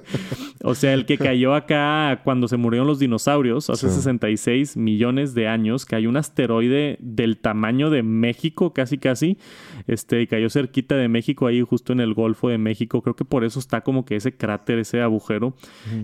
[0.62, 3.94] o sea, el que cayó acá cuando se murieron los dinosaurios hace Sí.
[3.94, 9.38] 66 millones de años, cayó un asteroide del tamaño de México, casi casi,
[9.86, 13.00] este, y cayó cerquita de México, ahí justo en el Golfo de México.
[13.00, 15.54] Creo que por eso está como que ese cráter, ese agujero.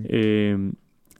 [0.04, 0.72] Eh,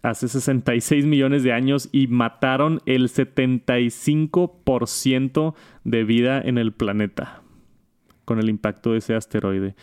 [0.02, 7.42] hace 66 millones de años y mataron el 75% de vida en el planeta
[8.24, 9.74] con el impacto de ese asteroide.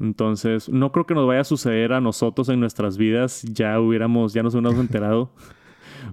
[0.00, 3.42] Entonces, no creo que nos vaya a suceder a nosotros en nuestras vidas.
[3.42, 5.30] Ya hubiéramos, ya nos hubiéramos enterado.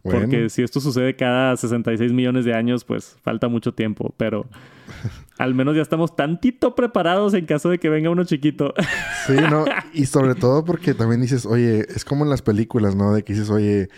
[0.04, 0.22] Bueno.
[0.22, 4.14] Porque si esto sucede cada 66 millones de años, pues falta mucho tiempo.
[4.18, 4.46] Pero
[5.38, 8.74] al menos ya estamos tantito preparados en caso de que venga uno chiquito.
[9.28, 9.66] Sí, ¿no?
[9.94, 13.14] Y sobre todo porque también dices, oye, es como en las películas, ¿no?
[13.14, 13.90] De que dices, oye,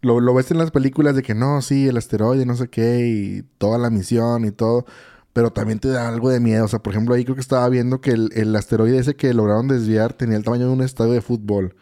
[0.00, 3.06] lo, lo ves en las películas de que no, sí, el asteroide, no sé qué,
[3.06, 4.84] y toda la misión y todo.
[5.32, 6.64] Pero también te da algo de miedo.
[6.64, 9.32] O sea, por ejemplo, ahí creo que estaba viendo que el, el asteroide ese que
[9.32, 11.76] lograron desviar tenía el tamaño de un estadio de fútbol.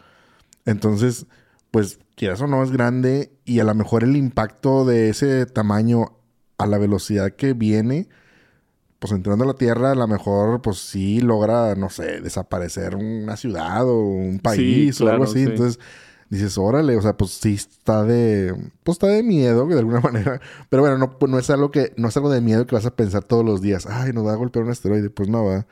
[0.66, 1.26] Entonces,
[1.70, 3.32] pues, quieras o no, es grande.
[3.46, 6.18] Y a lo mejor el impacto de ese tamaño
[6.58, 8.08] a la velocidad que viene,
[8.98, 13.38] pues entrando a la Tierra, a lo mejor, pues sí logra, no sé, desaparecer una
[13.38, 15.44] ciudad o un país o claro, algo así.
[15.44, 15.50] sí.
[15.50, 15.80] Entonces,
[16.28, 20.42] dices, órale, o sea, pues sí está de, pues está de miedo de alguna manera.
[20.68, 22.84] Pero bueno, no, pues no es algo que, no es algo de miedo que vas
[22.84, 23.86] a pensar todos los días.
[23.86, 25.08] Ay, nos va a golpear un asteroide.
[25.08, 25.66] Pues no va.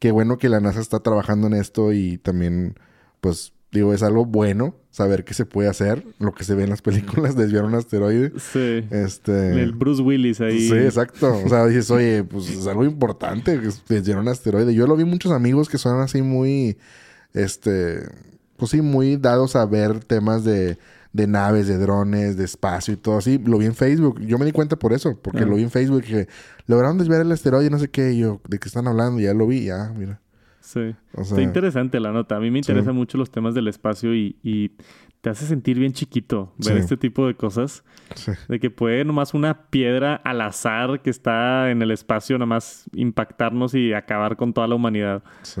[0.00, 2.74] Qué bueno que la NASA está trabajando en esto y también,
[3.20, 6.04] pues, digo, es algo bueno saber que se puede hacer.
[6.18, 8.32] Lo que se ve en las películas, desviar un asteroide.
[8.38, 8.86] Sí.
[8.90, 9.62] Este.
[9.62, 10.68] El Bruce Willis ahí.
[10.68, 11.34] Sí, exacto.
[11.44, 13.58] O sea, dices, oye, pues es algo importante
[13.88, 14.74] desviar un asteroide.
[14.74, 16.76] Yo lo vi muchos amigos que son así muy,
[17.32, 18.00] este,
[18.56, 20.78] pues sí, muy dados a ver temas de,
[21.12, 23.38] de naves, de drones, de espacio y todo así.
[23.38, 24.20] Lo vi en Facebook.
[24.20, 25.46] Yo me di cuenta por eso, porque Ah.
[25.46, 26.28] lo vi en Facebook que
[26.66, 28.12] lograron desviar el asteroide, no sé qué.
[28.12, 29.20] Y yo, ¿de qué están hablando?
[29.20, 30.20] Ya lo vi, ya, mira.
[30.72, 30.94] Sí.
[31.14, 32.36] O Está interesante la nota.
[32.36, 32.70] A mí me Sí.
[32.70, 34.70] interesan mucho los temas del espacio y, y
[35.20, 36.80] te hace sentir bien chiquito ver Sí.
[36.80, 37.84] este tipo de cosas.
[38.14, 38.32] sí.
[38.48, 43.74] De que puede nomás una piedra al azar que está en el espacio nomás impactarnos
[43.74, 45.22] y acabar con toda la humanidad.
[45.42, 45.60] sí.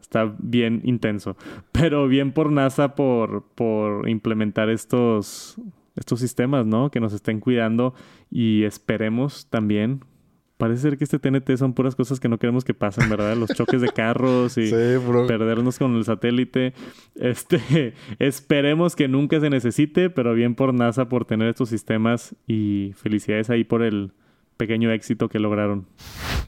[0.00, 1.36] Está bien intenso.
[1.70, 5.60] Pero bien por NASA por, por implementar estos,
[5.96, 6.90] estos sistemas, ¿no?
[6.90, 7.92] Que nos estén cuidando
[8.30, 10.00] y esperemos también.
[10.58, 13.36] Parece ser que este TNT son puras cosas que no queremos que pasen, ¿verdad?
[13.36, 14.74] Los choques de carros y Sí,
[15.28, 16.74] perdernos con el satélite.
[17.14, 22.92] Este, esperemos que nunca se necesite, pero bien por NASA por tener estos sistemas y
[22.96, 24.12] felicidades ahí por el
[24.56, 25.86] pequeño éxito que lograron.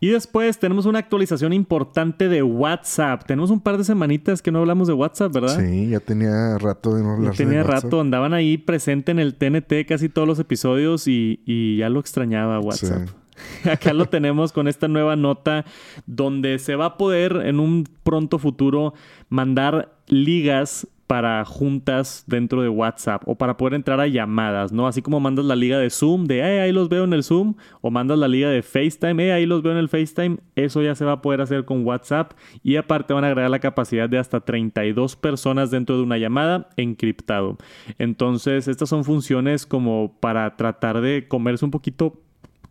[0.01, 3.25] Y después tenemos una actualización importante de WhatsApp.
[3.27, 5.57] Tenemos un par de semanitas que no hablamos de WhatsApp, ¿verdad?
[5.57, 9.37] Sí, ya tenía rato de no Ya hablar tenía rato, andaban ahí presente en el
[9.37, 13.09] TNT casi todos los episodios y, y ya lo extrañaba WhatsApp.
[13.71, 15.65] Acá lo tenemos con esta nueva nota
[16.07, 18.95] donde se va a poder en un pronto futuro
[19.29, 24.87] mandar ligas para juntas dentro de WhatsApp o para poder entrar a llamadas, ¿no?
[24.87, 27.57] Así como mandas la liga de Zoom de, "Eh, ahí los veo en el Zoom,
[27.81, 30.95] o mandas la liga de FaceTime, "Eh, ahí los veo en el FaceTime, eso ya
[30.95, 34.19] se va a poder hacer con WhatsApp y aparte van a agregar la capacidad de
[34.19, 37.59] hasta 32 personas dentro de una llamada encriptado.
[37.99, 42.21] Entonces, estas son funciones como para tratar de comerse un poquito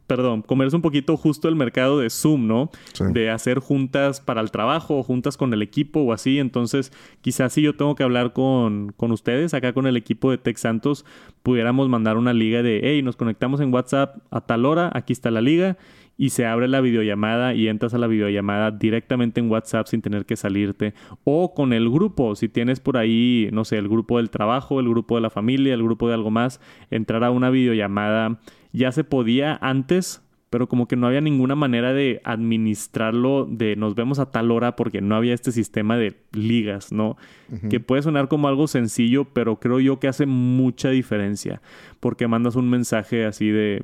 [0.09, 2.71] perdón, comerse un poquito justo el mercado de Zoom, ¿no?
[3.13, 6.39] De hacer juntas para el trabajo o juntas con el equipo o así.
[6.39, 6.91] Entonces,
[7.21, 10.57] quizás si yo tengo que hablar con, con ustedes, acá con el equipo de Tech
[10.57, 11.05] Santos,
[11.43, 15.29] pudiéramos mandar una liga de, hey, nos conectamos en WhatsApp a tal hora, aquí está
[15.29, 15.77] la liga
[16.19, 20.25] y se abre la videollamada y entras a la videollamada directamente en WhatsApp sin tener
[20.25, 20.93] que salirte.
[21.23, 24.89] O con el grupo, si tienes por ahí, no sé, el grupo del trabajo, el
[24.89, 26.59] grupo de la familia, el grupo de algo más,
[26.91, 28.37] entrar a una videollamada.
[28.71, 33.95] Ya se podía antes, pero como que no había ninguna manera de administrarlo de nos
[33.95, 37.17] vemos a tal hora porque no había este sistema de ligas, ¿no?
[37.69, 41.61] Que puede sonar como algo sencillo, pero creo yo que hace mucha diferencia
[41.99, 43.83] porque mandas un mensaje así de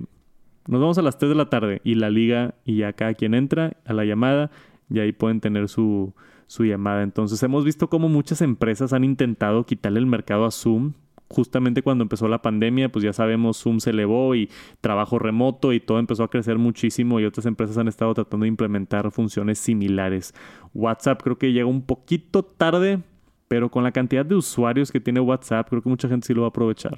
[0.67, 3.35] nos vamos a las 3 de la tarde y la liga y ya cada quien
[3.35, 4.49] entra a la llamada
[4.89, 6.13] y ahí pueden tener su,
[6.47, 7.03] su llamada.
[7.03, 10.93] Entonces hemos visto cómo muchas empresas han intentado quitarle el mercado a Zoom.
[11.27, 15.79] Justamente cuando empezó la pandemia, pues ya sabemos, Zoom se elevó y trabajo remoto y
[15.79, 20.33] todo empezó a crecer muchísimo y otras empresas han estado tratando de implementar funciones similares.
[20.73, 23.01] WhatsApp creo que llega un poquito tarde,
[23.47, 26.41] pero con la cantidad de usuarios que tiene WhatsApp, creo que mucha gente sí lo
[26.41, 26.97] va a aprovechar.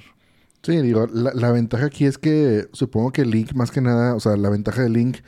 [0.62, 4.36] Sí, digo, la, ventaja aquí es que supongo que link, más que nada, o sea,
[4.36, 5.18] la ventaja del link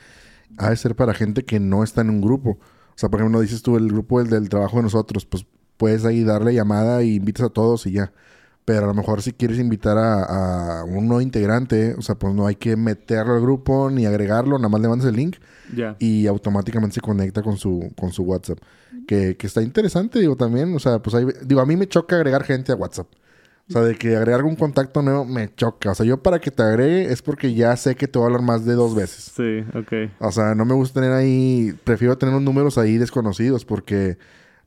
[0.57, 2.59] ha de ser para gente que no está en un grupo.
[2.59, 5.45] O sea, por ejemplo, dices tú el grupo del, del trabajo de nosotros, pues
[5.77, 8.13] puedes ahí darle llamada y invitas a todos y ya.
[8.63, 12.45] Pero a lo mejor si quieres invitar a, un nuevo integrante, o sea, pues no
[12.45, 15.37] hay que meterlo al grupo ni agregarlo, nada más le mandas el link
[15.99, 18.59] y automáticamente se conecta con su, con su WhatsApp.
[19.07, 22.15] Que, que está interesante, digo, también, o sea, pues ahí, digo, a mí me choca
[22.17, 23.07] agregar gente a WhatsApp.
[23.71, 25.91] O sea, de que agregar algún contacto nuevo me choca.
[25.91, 28.27] O sea, yo para que te agregue es porque ya sé que te voy a
[28.27, 29.31] hablar más de dos veces.
[29.33, 30.11] Sí, ok.
[30.19, 31.73] O sea, no me gusta tener ahí...
[31.85, 34.17] Prefiero tener unos números ahí desconocidos porque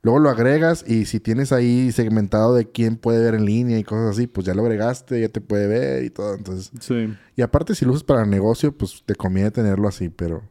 [0.05, 3.83] luego lo agregas y si tienes ahí segmentado de quién puede ver en línea y
[3.83, 6.35] cosas así, pues ya lo agregaste, ya te puede ver y todo.
[6.35, 6.71] Entonces...
[6.79, 7.11] Sí.
[7.35, 10.43] Y aparte, si lo usas para negocio, pues te conviene tenerlo así, pero...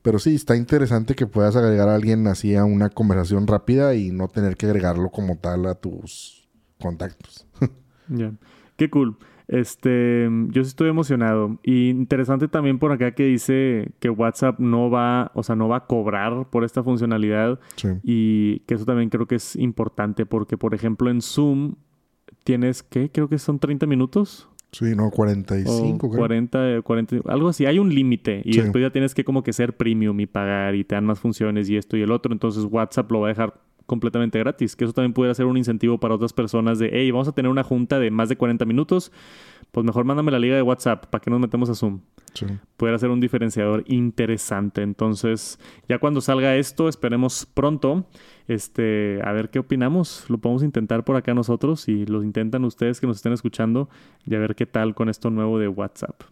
[0.00, 4.12] Pero sí, está interesante que puedas agregar a alguien así a una conversación rápida y
[4.12, 6.48] no tener que agregarlo como tal a tus
[6.80, 7.46] contactos.
[8.08, 8.32] Ya.
[8.76, 9.18] Qué cool.
[9.48, 11.58] Este, yo sí estoy emocionado.
[11.62, 15.78] Y interesante también por acá que dice que WhatsApp no va, o sea, no va
[15.78, 17.60] a cobrar por esta funcionalidad.
[18.02, 21.76] Y que eso también creo que es importante porque, por ejemplo, en Zoom
[22.44, 23.10] tienes, ¿qué?
[23.10, 24.48] Creo que son 30 minutos.
[24.72, 26.10] Sí, no, 45.
[26.10, 27.64] 40, 40, algo así.
[27.66, 30.84] Hay un límite y después ya tienes que como que ser premium y pagar y
[30.84, 32.32] te dan más funciones y esto y el otro.
[32.32, 33.54] Entonces WhatsApp lo va a dejar
[33.86, 37.28] completamente gratis, que eso también pudiera ser un incentivo para otras personas de, hey, vamos
[37.28, 39.12] a tener una junta de más de 40 minutos,
[39.70, 42.00] pues mejor mándame la liga de WhatsApp, ¿para que nos metemos a Zoom?
[42.34, 42.46] Sí.
[42.76, 44.82] Pudiera ser un diferenciador interesante.
[44.82, 48.06] Entonces, ya cuando salga esto, esperemos pronto
[48.48, 50.26] este, a ver qué opinamos.
[50.28, 53.88] Lo podemos intentar por acá nosotros y lo intentan ustedes que nos estén escuchando
[54.24, 56.22] y a ver qué tal con esto nuevo de WhatsApp.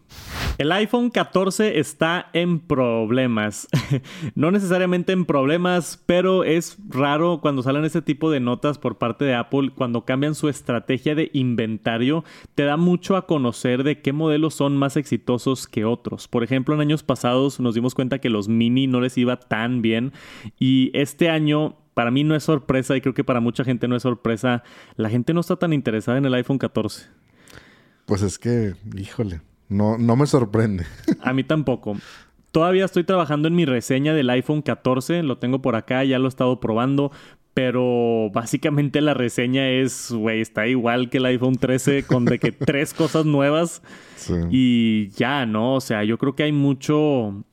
[0.57, 3.67] El iPhone 14 está en problemas.
[4.35, 9.25] no necesariamente en problemas, pero es raro cuando salen este tipo de notas por parte
[9.25, 12.23] de Apple, cuando cambian su estrategia de inventario,
[12.55, 16.29] te da mucho a conocer de qué modelos son más exitosos que otros.
[16.29, 19.81] Por ejemplo, en años pasados nos dimos cuenta que los mini no les iba tan
[19.81, 20.13] bien
[20.57, 23.97] y este año para mí no es sorpresa y creo que para mucha gente no
[23.97, 24.63] es sorpresa.
[24.95, 27.07] La gente no está tan interesada en el iPhone 14.
[28.05, 30.85] Pues es que, híjole, no, no me sorprende.
[31.21, 31.97] A mí tampoco.
[32.51, 36.25] Todavía estoy trabajando en mi reseña del iPhone 14, lo tengo por acá, ya lo
[36.25, 37.11] he estado probando,
[37.53, 42.51] pero básicamente la reseña es, güey, está igual que el iPhone 13 con de que
[42.53, 43.81] tres cosas nuevas
[44.49, 45.75] y ya, ¿no?
[45.75, 47.43] O sea, yo creo que hay mucho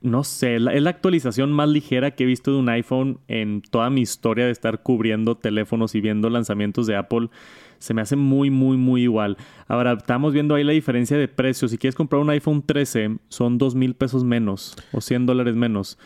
[0.00, 3.90] no sé, es la actualización más ligera que he visto de un iPhone en toda
[3.90, 7.30] mi historia de estar cubriendo teléfonos y viendo lanzamientos de Apple.
[7.78, 9.36] Se me hace muy, muy, muy igual.
[9.66, 11.70] Ahora, estamos viendo ahí la diferencia de precios.
[11.70, 15.98] Si quieres comprar un iPhone 13, son dos mil pesos menos o 100 dólares menos.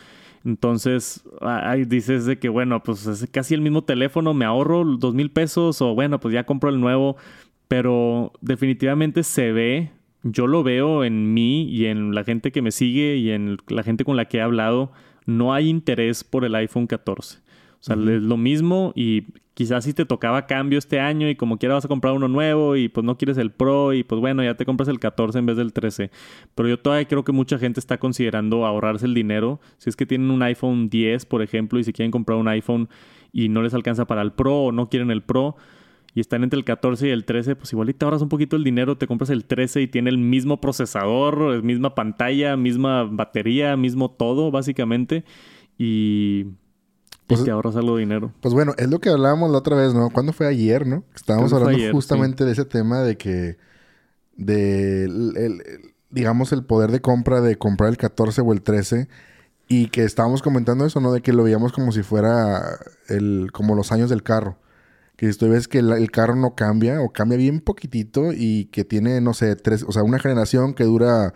[0.45, 5.13] Entonces, ahí dices de que, bueno, pues es casi el mismo teléfono, me ahorro dos
[5.13, 7.15] mil pesos o bueno, pues ya compro el nuevo.
[7.67, 9.91] Pero definitivamente se ve
[10.23, 13.83] yo lo veo en mí y en la gente que me sigue y en la
[13.83, 14.91] gente con la que he hablado,
[15.25, 17.39] no hay interés por el iPhone 14.
[17.83, 21.57] O sea, es lo mismo y quizás si te tocaba cambio este año y como
[21.57, 24.41] quiera vas a comprar uno nuevo y pues no quieres el Pro y pues bueno,
[24.41, 26.09] ya te compras el 14 en vez del 13.
[26.55, 29.59] Pero yo todavía creo que mucha gente está considerando ahorrarse el dinero.
[29.79, 32.87] Si es que tienen un iPhone 10, por ejemplo, y si quieren comprar un iPhone
[33.33, 35.57] y no les alcanza para el Pro o no quieren el Pro,
[36.15, 38.63] y están entre el 14 y el 13, pues igual te ahorras un poquito el
[38.63, 44.09] dinero, te compras el 13 y tiene el mismo procesador, misma pantalla, misma batería, mismo
[44.11, 45.25] todo, básicamente.
[45.77, 46.45] Y,
[47.33, 48.31] pues, te ahorras algo de dinero.
[48.41, 50.09] Pues bueno, es lo que hablábamos la otra vez, ¿no?
[50.09, 51.03] ¿Cuándo fue ayer, no?
[51.15, 53.57] Estábamos hablando justamente de ese tema de que...
[54.35, 55.07] de
[56.13, 59.07] digamos, el poder de compra de comprar el 14 o el 13
[59.67, 61.11] y que estábamos comentando eso, ¿no?
[61.11, 62.61] De que lo veíamos como si fuera
[63.09, 64.57] el, como los años del carro.
[65.15, 68.65] Que si tú ves que el, el carro no cambia o cambia bien poquitito y
[68.65, 71.33] que tiene, no sé, tres, o sea, una generación que dura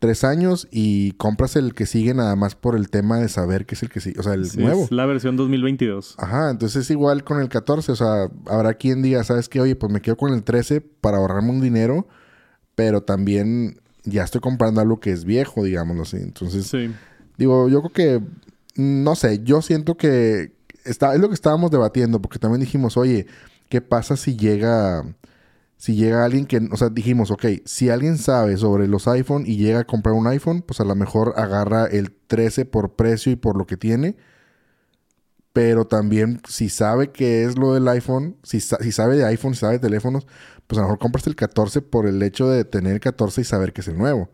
[0.00, 3.74] tres años y compras el que sigue nada más por el tema de saber que
[3.76, 4.84] es el que sigue, o sea, el Sí, nuevo.
[4.84, 6.16] Es la versión 2022.
[6.18, 9.60] Ajá, entonces es igual con el 14, o sea, habrá quien diga, ¿sabes qué?
[9.60, 12.08] Oye, pues me quedo con el 13 para ahorrarme un dinero,
[12.74, 16.16] pero también ya estoy comprando algo que es viejo, digámoslo así.
[16.16, 16.90] Entonces, Sí.
[17.36, 18.22] digo, yo creo que,
[18.76, 20.52] no sé, yo siento que
[20.86, 23.26] está, es lo que estábamos debatiendo, porque también dijimos, oye,
[23.68, 25.04] ¿qué pasa si llega,
[25.80, 29.56] si llega alguien que, o sea, dijimos, ok, si alguien sabe sobre los iPhone y
[29.56, 33.36] llega a comprar un iPhone, pues a lo mejor agarra el 13 por precio y
[33.36, 34.14] por lo que tiene.
[35.54, 39.60] Pero también, si sabe qué es lo del iPhone, si, si sabe de iPhone, si
[39.60, 40.26] sabe de teléfonos,
[40.66, 43.44] pues a lo mejor compras el 14 por el hecho de tener el 14 y
[43.44, 44.28] saber que es el nuevo.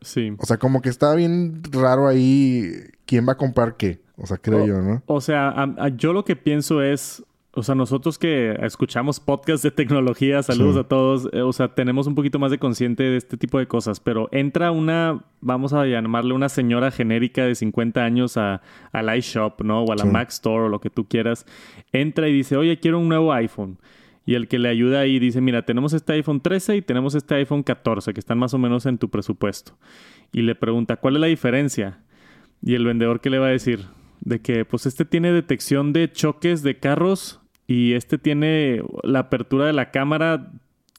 [0.00, 0.32] Sí.
[0.38, 2.72] O sea, como que está bien raro ahí
[3.04, 4.00] quién va a comprar qué.
[4.16, 5.02] O sea, creo yo, ¿no?
[5.06, 7.22] O sea, a- a- yo lo que pienso es,
[7.56, 10.80] o sea, nosotros que escuchamos podcasts de tecnología, saludos Sí.
[10.80, 13.66] a todos, eh, o sea, tenemos un poquito más de consciente de este tipo de
[13.66, 18.60] cosas, pero entra una, vamos a llamarle una señora genérica de 50 años a,
[18.92, 19.82] al iShop, ¿no?
[19.84, 20.08] O a la Sí.
[20.10, 21.46] Mac Store o lo que tú quieras,
[21.92, 23.78] entra y dice, oye, quiero un nuevo iPhone.
[24.26, 27.34] Y el que le ayuda ahí dice, mira, tenemos este iPhone 13 y tenemos este
[27.34, 29.76] iPhone 14, que están más o menos en tu presupuesto.
[30.32, 32.00] Y le pregunta, ¿cuál es la diferencia?
[32.62, 33.80] Y el vendedor, ¿qué le va a decir?
[34.20, 39.66] De que, pues, este tiene detección de choques de carros y este tiene la apertura
[39.66, 40.52] de la cámara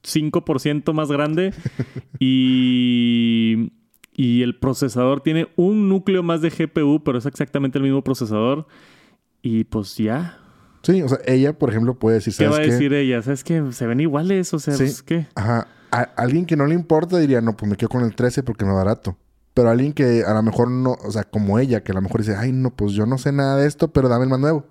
[0.04, 1.54] 5% más grande
[2.20, 3.72] y,
[4.14, 8.68] y el procesador tiene un núcleo más de GPU, pero es exactamente el mismo procesador.
[9.42, 10.40] Y pues ya.
[10.84, 12.72] Sí, o sea, ella, por ejemplo, puede decir, ¿Qué ¿sabes va a qué?
[12.72, 13.22] decir ella?
[13.22, 14.84] ¿Sabes que Se ven iguales, o sea, Sí.
[14.84, 15.28] pues, ¿qué?
[15.36, 15.68] Ajá.
[15.92, 18.66] A alguien que no le importa diría, no, pues me quedo con el 13 porque
[18.66, 19.18] me barato.
[19.54, 22.22] Pero alguien que a lo mejor no, o sea, como ella, que a lo mejor
[22.22, 24.66] dice, ay, no, pues yo no sé nada de esto, pero dame el más nuevo.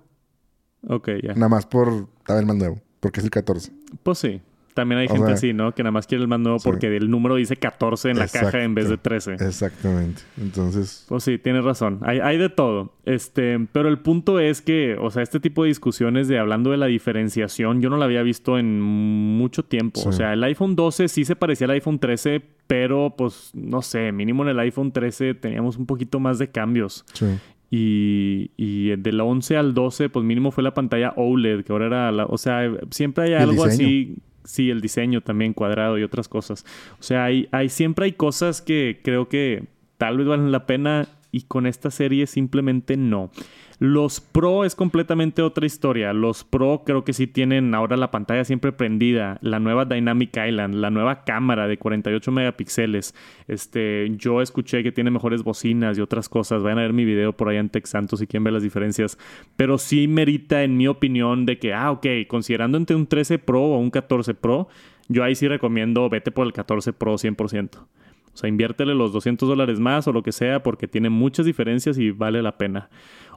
[0.87, 1.33] Ok, ya.
[1.33, 3.71] Nada más por dame el más nuevo, porque es el 14.
[4.03, 4.41] Pues sí.
[4.75, 5.73] También hay O gente sea, así, ¿no?
[5.73, 6.67] Que nada más quiere el más nuevo sí.
[6.67, 9.35] porque el número dice 14 en la caja en vez de 13.
[9.35, 10.21] Exactamente.
[10.37, 11.99] Entonces, Pues sí, tienes razón.
[12.01, 12.93] Hay, hay de todo.
[13.05, 16.77] Este, pero el punto es que, o sea, este tipo de discusiones de hablando de
[16.77, 20.01] la diferenciación, yo no la había visto en mucho tiempo.
[20.01, 20.09] Sí.
[20.09, 24.11] O sea, el iPhone 12 sí se parecía al iPhone 13, pero pues no sé,
[24.11, 27.05] mínimo en el iPhone 13 teníamos un poquito más de cambios.
[27.13, 27.27] sí.
[27.71, 32.11] Y, y del 11 al 12, pues mínimo fue la pantalla OLED, que ahora era
[32.11, 32.25] la...
[32.25, 34.15] O sea, siempre hay algo así...
[34.43, 36.65] Sí, el diseño también cuadrado y otras cosas.
[36.99, 39.63] O sea, hay, hay siempre hay cosas que creo que
[39.97, 43.29] tal vez valen la pena y con esta serie simplemente no.
[43.77, 46.13] Los Pro es completamente otra historia.
[46.13, 50.75] Los Pro creo que sí tienen ahora la pantalla siempre prendida, la nueva Dynamic Island,
[50.75, 53.13] la nueva cámara de 48 megapíxeles.
[53.49, 56.63] Este, yo escuché que tiene mejores bocinas y otras cosas.
[56.63, 59.17] Vayan a ver mi video por allá en Tech Santos si quieren ver las diferencias.
[59.57, 63.61] Pero sí merita, en mi opinión, de que, ah, ok, considerando entre un 13 Pro
[63.61, 64.69] o un 14 Pro,
[65.09, 67.87] yo ahí sí recomiendo vete por el 14 Pro 100%.
[68.35, 71.97] O sea, inviértele los 200 dólares más o lo que sea porque tiene muchas diferencias
[71.97, 72.89] y vale la pena.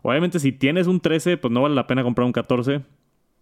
[0.02, 2.82] Obviamente, si tienes un 13, pues no vale la pena comprar un 14.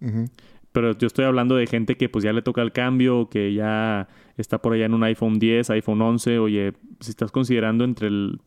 [0.02, 0.26] Ujú.
[0.72, 4.06] Pero yo estoy hablando de gente que pues ya le toca el cambio, que ya
[4.36, 6.38] está por allá en un iPhone 10, iPhone 11.
[6.38, 8.38] Oye, si estás considerando entre el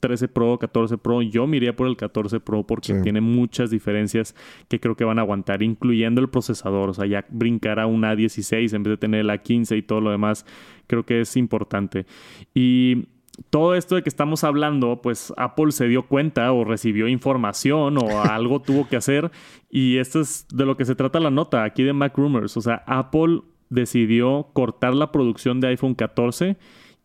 [0.00, 3.02] 13 Pro, 14 Pro, yo me iría por el 14 Pro porque Sí.
[3.02, 4.34] tiene muchas diferencias
[4.68, 6.88] que creo que van a aguantar, incluyendo el procesador.
[6.88, 10.00] O sea, ya brincar a un A16 en vez de tener el A15 y todo
[10.00, 10.46] lo demás,
[10.90, 12.04] creo que es importante.
[12.52, 13.06] Y
[13.48, 18.22] todo esto de que estamos hablando, pues Apple se dio cuenta o recibió información o
[18.24, 19.30] algo tuvo que hacer.
[19.70, 22.56] Y esto es de lo que se trata la nota aquí de Mac Rumors.
[22.56, 26.56] O sea, Apple decidió cortar la producción de iPhone 14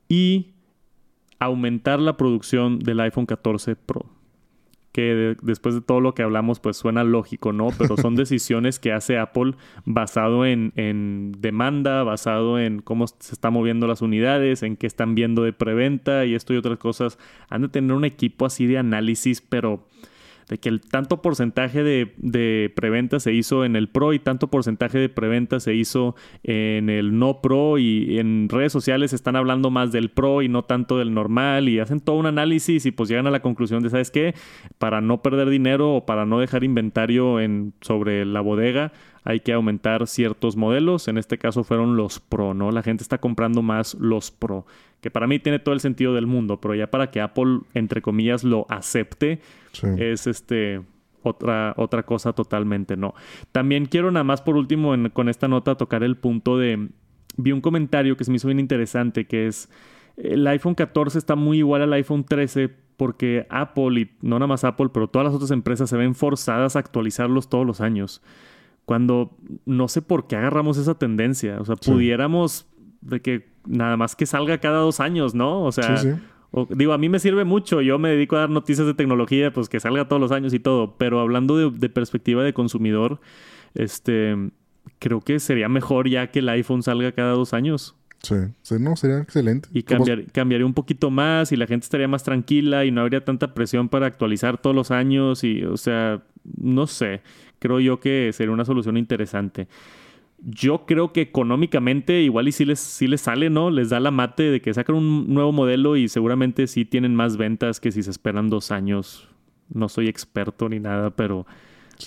[0.09, 0.55] y
[1.39, 4.05] aumentar la producción del iPhone 14 Pro.
[4.95, 7.67] Que de- después de todo lo que hablamos, pues suena lógico, ¿no?
[7.77, 13.51] Pero son decisiones que hace Apple basado en, en demanda, basado en cómo se están
[13.51, 17.19] moviendo las unidades, en qué están viendo de preventa y esto y otras cosas.
[17.49, 19.85] Han de tener un equipo así de análisis, pero
[20.49, 24.47] de que el tanto porcentaje de, de preventa se hizo en el Pro y tanto
[24.47, 29.71] porcentaje de preventa se hizo en el no Pro y en redes sociales están hablando
[29.71, 33.09] más del Pro y no tanto del normal y hacen todo un análisis y pues
[33.09, 34.35] llegan a la conclusión de, ¿sabes qué?
[34.77, 38.91] Para no perder dinero o para no dejar inventario en, sobre la bodega
[39.25, 41.07] hay que aumentar ciertos modelos.
[41.09, 42.71] En este caso fueron los Pro, ¿no?
[42.71, 44.65] La gente está comprando más los Pro,
[45.01, 48.01] que para mí tiene todo el sentido del mundo, pero ya para que Apple, entre
[48.01, 49.41] comillas, lo acepte,
[49.73, 49.87] Sí.
[49.97, 50.81] es este
[51.23, 53.13] otra, otra cosa totalmente, ¿no?
[53.51, 56.89] También quiero nada más por último en- con esta nota tocar el punto de...
[57.37, 59.69] Vi un comentario que se me hizo bien interesante, que es
[60.17, 64.63] el iPhone 14 está muy igual al iPhone 13 porque Apple, y no nada más
[64.63, 68.21] Apple, pero todas las otras empresas se ven forzadas a actualizarlos todos los años.
[68.85, 71.59] Cuando no sé por qué agarramos esa tendencia.
[71.59, 72.67] O sea, pudiéramos
[73.01, 75.63] de que nada más que salga cada dos años, ¿no?
[75.63, 75.95] O sea,
[76.69, 77.81] digo, a mí me sirve mucho.
[77.81, 80.59] Yo me dedico a dar noticias de tecnología, pues que salga todos los años y
[80.59, 80.97] todo.
[80.97, 83.19] Pero hablando de, de perspectiva de consumidor,
[83.73, 84.51] este,
[84.99, 87.95] creo que sería mejor ya que el iPhone salga cada dos años.
[88.25, 89.69] Sí, no, sería excelente.
[89.71, 93.53] Y cambiaría un poquito más y la gente estaría más tranquila y no habría tanta
[93.53, 96.23] presión para actualizar todos los años y, o sea,
[96.57, 97.21] no sé,
[97.65, 99.67] creo yo que sería una solución interesante.
[100.37, 103.71] Yo creo que económicamente igual y sí les, sí les sale, ¿no?
[103.71, 107.37] Les da la mate de que sacan un nuevo modelo y seguramente sí tienen más
[107.37, 109.27] ventas que si se esperan dos años.
[109.73, 111.47] No soy experto ni nada, pero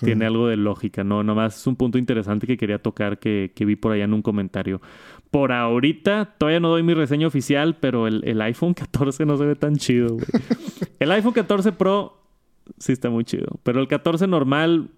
[0.00, 1.24] tiene algo de lógica, ¿no?
[1.24, 4.80] Nomás es un punto interesante que quería tocar que, vi por allá en un comentario.
[5.32, 9.56] Por ahorita, todavía no doy mi reseña oficial, pero el, iPhone 14 no se ve
[9.56, 10.26] tan chido, güey.
[11.00, 12.22] el iPhone 14 Pro
[12.78, 14.90] sí está muy chido, pero el 14 normal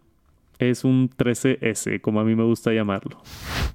[0.60, 3.22] es un 13S, como a mí me gusta llamarlo.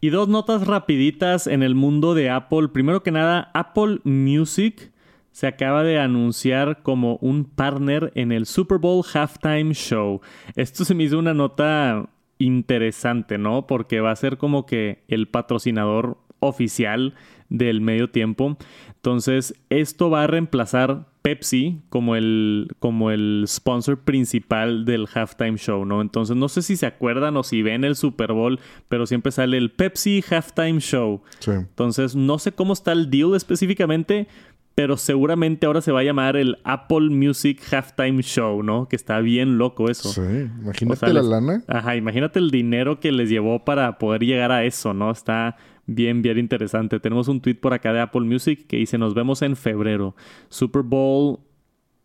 [0.02, 2.70] Y dos notas rapiditas en el mundo de Apple.
[2.70, 4.92] Primero que nada, Apple Music
[5.32, 10.22] se acaba de anunciar como un partner en el Super Bowl Halftime Show.
[10.56, 12.08] Esto se me hizo una nota
[12.38, 13.68] interesante, ¿no?
[13.68, 17.16] Porque va a ser como que el patrocinador oficial
[17.50, 18.58] del medio tiempo.
[18.96, 25.84] Entonces, esto va a reemplazar Pepsi como el, como el sponsor principal del halftime show,
[25.84, 26.02] ¿no?
[26.02, 29.58] Entonces, no sé si se acuerdan o si ven el Super Bowl, pero siempre sale
[29.58, 31.22] el Pepsi Halftime Show.
[31.48, 34.28] Entonces, no sé cómo está el deal específicamente,
[34.76, 38.88] pero seguramente ahora se va a llamar el Apple Music Halftime Show, ¿no?
[38.88, 40.10] Que está bien loco eso.
[40.10, 41.64] Sí, imagínate la lana.
[41.68, 45.10] Ajá, imagínate el dinero que les llevó para poder llegar a eso, ¿no?
[45.10, 47.00] Está bien, bien interesante.
[47.00, 50.16] Tenemos un tweet por acá de Apple Music que dice: Nos vemos en febrero.
[50.50, 51.40] Super Bowl.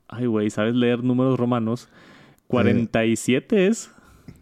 [0.08, 1.88] Ay, güey, ¿sabes leer números romanos?
[2.48, 3.92] 47 es.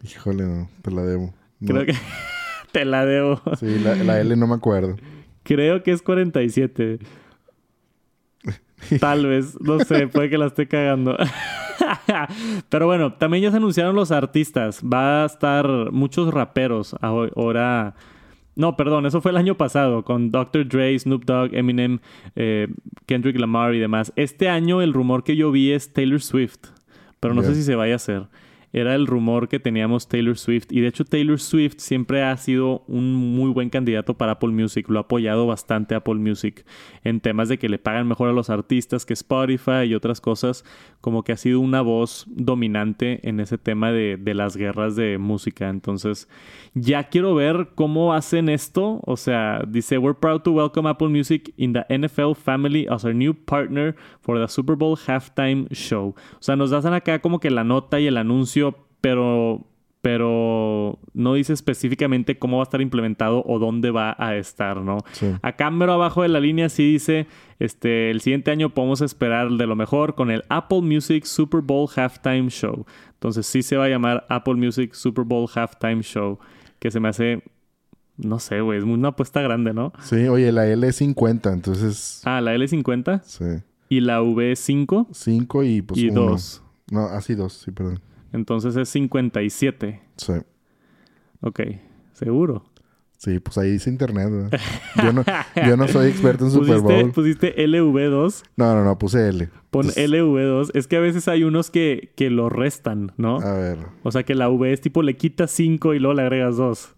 [0.02, 1.34] Híjole, no, te la debo.
[1.64, 1.94] Creo que
[2.72, 3.40] te la debo.
[3.58, 4.96] Sí, la, la L no me acuerdo.
[5.42, 6.98] Creo que es 47.
[9.00, 11.16] Tal vez, no sé, puede que la esté cagando.
[12.68, 14.82] Pero bueno, también ya se anunciaron los artistas.
[14.82, 17.94] Va a estar muchos raperos ahora.
[18.58, 20.66] No, perdón, eso fue el año pasado con Dr.
[20.66, 22.00] Dre, Snoop Dogg, Eminem,
[22.34, 22.66] eh,
[23.06, 24.12] Kendrick Lamar y demás.
[24.16, 26.58] Este año el rumor que yo vi es Taylor Swift,
[27.20, 28.26] pero no sé si se vaya a hacer
[28.72, 30.66] era el rumor que teníamos Taylor Swift.
[30.70, 34.88] Y de hecho Taylor Swift siempre ha sido un muy buen candidato para Apple Music.
[34.88, 36.64] Lo ha apoyado bastante Apple Music
[37.04, 40.64] en temas de que le pagan mejor a los artistas que Spotify y otras cosas.
[41.00, 45.18] Como que ha sido una voz dominante en ese tema de, de las guerras de
[45.18, 45.68] música.
[45.68, 46.28] Entonces
[46.74, 49.00] ya quiero ver cómo hacen esto.
[49.04, 53.14] O sea, dice, we're proud to welcome Apple Music in the NFL family as our
[53.14, 56.14] new partner for the Super Bowl halftime show.
[56.34, 58.57] O sea, nos dan acá como que la nota y el anuncio,
[59.00, 59.64] pero
[60.00, 64.98] pero no dice específicamente cómo va a estar implementado o dónde va a estar, ¿no?
[65.42, 67.26] Acá mero abajo de la línea sí dice,
[67.58, 71.88] este, el siguiente año podemos esperar de lo mejor con el Apple Music Super Bowl
[71.94, 72.86] Halftime Show.
[73.14, 76.38] Entonces sí se va a llamar Apple Music Super Bowl Halftime Show
[76.78, 77.42] que se me hace.
[78.16, 79.92] No sé, güey, es una apuesta grande, ¿no?
[80.02, 82.22] Sí, oye, la L es 50, entonces.
[82.24, 83.22] Ah, la L es 50.
[83.24, 83.44] Sí.
[83.88, 85.08] ¿Y la V es 5?
[85.12, 86.00] 5 y pues.
[86.00, 86.62] Y 2.
[86.90, 88.00] No, así 2, sí, perdón.
[88.32, 90.00] Entonces es 57.
[90.16, 90.32] Sí.
[91.40, 91.60] Ok,
[92.12, 92.64] seguro.
[93.18, 94.30] Sí, pues ahí dice internet,
[95.02, 95.24] Yo no,
[95.66, 97.10] yo no soy experto en Super Bowl.
[97.10, 98.44] ¿Pusiste LV2?
[98.56, 99.48] No, no, no, puse L.
[99.70, 100.70] Pon LV2.
[100.74, 103.40] Es que a veces hay unos que, que lo restan, ¿no?
[103.40, 103.78] A ver.
[104.04, 106.94] O sea que la V es tipo le quitas 5 y luego le agregas 2.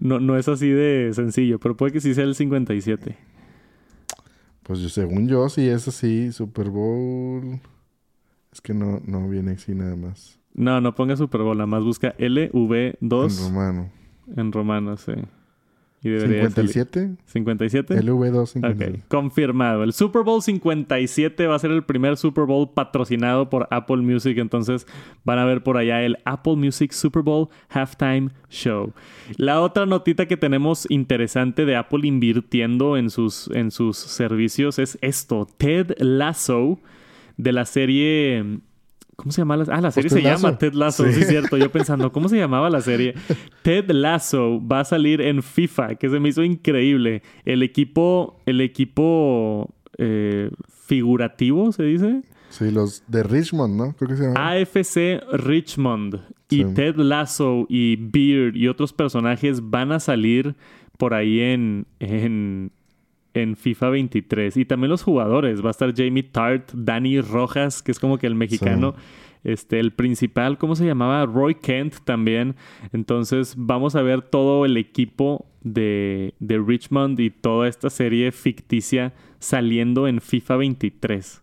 [0.00, 3.16] No, no es así de sencillo, pero puede que sí sea el 57.
[4.64, 7.60] Pues yo, según yo, sí es así, Super Bowl.
[8.52, 10.40] Es que no, no viene así nada más.
[10.54, 13.00] No, no ponga Super Bowl, nada más busca LV2.
[13.00, 13.90] En romano.
[14.36, 15.12] En romano, sí.
[16.04, 17.16] Y ¿57?
[17.32, 17.86] ¿57?
[18.02, 18.62] LV2 57.
[18.66, 19.82] Ok, confirmado.
[19.82, 24.36] El Super Bowl 57 va a ser el primer Super Bowl patrocinado por Apple Music.
[24.36, 24.86] Entonces
[25.24, 28.92] van a ver por allá el Apple Music Super Bowl Halftime Show.
[29.38, 34.98] La otra notita que tenemos interesante de Apple invirtiendo en sus, en sus servicios es
[35.00, 35.48] esto.
[35.56, 36.80] Ted Lasso
[37.38, 38.60] de la serie
[39.16, 41.20] ¿Cómo se llama la Ah, la serie se llama Ted Lasso, sí.
[41.20, 41.56] es cierto.
[41.56, 43.14] Yo pensando, ¿cómo se llamaba la serie?
[43.62, 47.22] Ted Lasso va a salir en FIFA, que se me hizo increíble.
[47.44, 50.50] El equipo, el equipo eh,
[50.86, 52.22] figurativo, ¿se dice?
[52.50, 53.92] Sí, los de Richmond, ¿no?
[53.96, 54.50] Creo que se llama.
[54.52, 56.20] AFC Richmond.
[56.50, 60.54] Y Ted Lasso y Beard y otros personajes van a salir
[60.98, 62.70] por ahí en, en
[63.34, 64.56] en FIFA 23.
[64.56, 65.62] Y también los jugadores.
[65.62, 68.94] Va a estar Jamie Tart, Danny Rojas, que es como que el mexicano.
[69.42, 71.26] Este, el principal, ¿cómo se llamaba?
[71.26, 72.56] Roy Kent también.
[72.94, 79.12] Entonces vamos a ver todo el equipo de, de Richmond y toda esta serie ficticia
[79.38, 81.42] saliendo en FIFA 23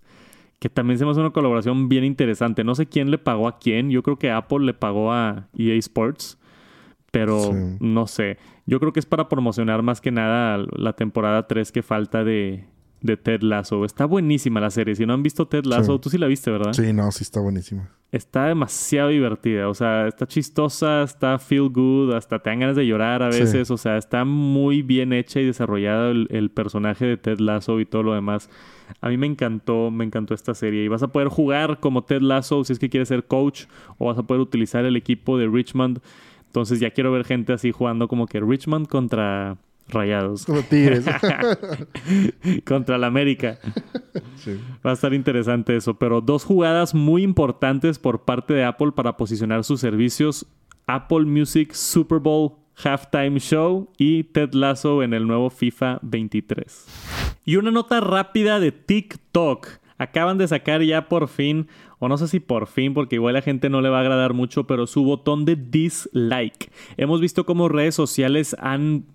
[0.61, 2.63] que también se me hace una colaboración bien interesante.
[2.63, 3.89] No sé quién le pagó a quién.
[3.89, 6.37] Yo creo que Apple le pagó a EA Sports.
[7.11, 8.37] Pero no sé.
[8.65, 12.65] Yo creo que es para promocionar más que nada la temporada 3 que falta de,
[13.01, 13.83] de Ted Lasso.
[13.83, 14.95] Está buenísima la serie.
[14.95, 16.73] Si no han visto Ted Lasso, tú sí la viste, ¿verdad?
[16.73, 17.89] Sí, no, sí está buenísima.
[18.11, 19.69] Está demasiado divertida.
[19.69, 23.71] O sea, está chistosa, está feel good, hasta te dan ganas de llorar a veces.
[23.71, 28.03] O sea, está muy bien hecha y desarrollada el, personaje de Ted Lasso y todo
[28.03, 28.49] lo demás.
[28.99, 30.83] A mí me encantó, me encantó esta serie.
[30.83, 33.65] Y vas a poder jugar como Ted Lasso si es que quieres ser coach
[33.97, 36.01] o vas a poder utilizar el equipo de Richmond.
[36.51, 40.43] Entonces ya quiero ver gente así jugando como que Richmond contra Rayados.
[40.43, 41.05] Como Tigres.
[42.65, 43.57] Contra la América.
[44.85, 45.93] Va a estar interesante eso.
[45.93, 50.45] Pero dos jugadas muy importantes por parte de Apple para posicionar sus servicios.
[50.87, 56.85] Apple Music Super Bowl Halftime Show y Ted Lasso en el nuevo FIFA 23.
[57.45, 59.80] Y una nota rápida de TikTok.
[60.01, 61.67] Acaban de sacar ya por fin,
[61.99, 64.01] o no sé si por fin, porque igual a la gente no le va a
[64.01, 66.71] agradar mucho, pero su botón de dislike.
[66.97, 69.05] Hemos visto cómo redes sociales han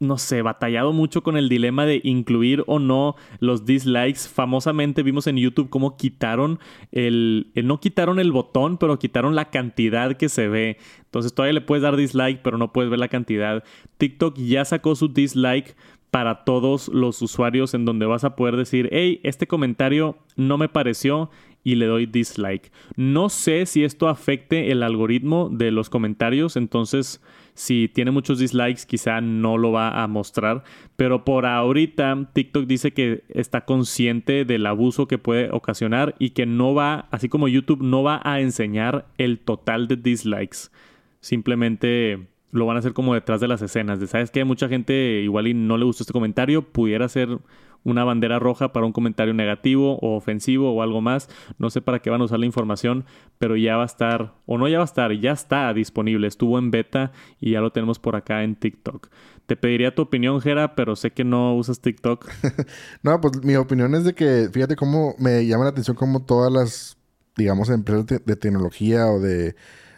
[0.00, 4.28] no sé, batallado mucho con el dilema de incluir o no los dislikes.
[4.28, 6.58] Famosamente vimos en YouTube cómo quitaron
[6.90, 10.78] el, no quitaron el botón, pero quitaron la cantidad que se ve.
[10.98, 13.62] Entonces todavía le puedes dar dislike, pero no puedes ver la cantidad.
[13.98, 15.76] TikTok ya sacó su dislike
[16.14, 20.68] para todos los usuarios en donde vas a poder decir, hey, este comentario no me
[20.68, 21.28] pareció
[21.64, 22.70] y le doy dislike.
[22.94, 27.20] No sé si esto afecte el algoritmo de los comentarios, entonces
[27.54, 30.62] si tiene muchos dislikes, quizá no lo va a mostrar.
[30.94, 36.46] Pero por ahorita, TikTok dice que está consciente del abuso que puede ocasionar y que
[36.46, 40.70] no va, así como YouTube, no va a enseñar el total de dislikes.
[41.18, 43.98] Simplemente lo van a hacer como detrás de las escenas.
[43.98, 46.62] De, ¿Sabes que mucha gente igual y no le gustó este comentario.
[46.62, 47.40] Pudiera ser
[47.82, 51.28] una bandera roja para un comentario negativo o ofensivo o algo más.
[51.58, 53.06] No sé para qué van a usar la información,
[53.38, 56.28] pero ya va a estar, o no ya va a estar, ya está disponible.
[56.28, 59.08] Estuvo en beta y ya lo tenemos por acá en TikTok.
[59.46, 62.26] Te pediría tu opinión, Jera, pero sé que no usas TikTok.
[63.02, 66.52] no, pues mi opinión es de que, fíjate cómo me llama la atención cómo todas
[66.52, 66.96] las,
[67.36, 69.56] digamos, empresas de, tecnología o de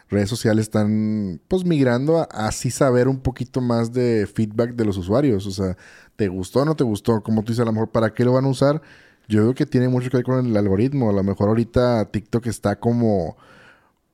[0.08, 4.96] redes sociales están pues migrando a así saber un poquito más de feedback de los
[4.96, 5.46] usuarios.
[5.46, 5.76] O sea,
[6.16, 7.22] ¿Te gustó o no te gustó?
[7.22, 8.80] Como tú dices, a lo mejor, ¿para qué lo van a usar?
[9.28, 11.10] Yo creo que tiene mucho que ver con el algoritmo.
[11.10, 13.36] A lo mejor ahorita TikTok está como,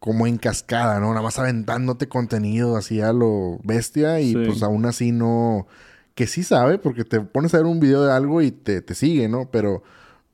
[0.00, 1.10] como en cascada, ¿no?
[1.10, 5.66] Nada más aventándote contenido así a lo bestia y pues aún así no...
[6.14, 8.94] Que sí sabe, porque te pones a ver un video de algo y te, te
[8.94, 9.48] sigue, ¿no?
[9.50, 9.82] Pero,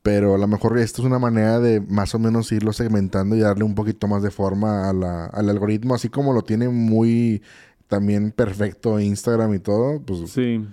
[0.01, 3.39] pero a lo mejor esto es una manera de más o menos irlo segmentando y
[3.39, 7.41] darle un poquito más de forma a la, al algoritmo, así como lo tiene muy
[7.87, 10.65] también perfecto Instagram y todo, pues sí.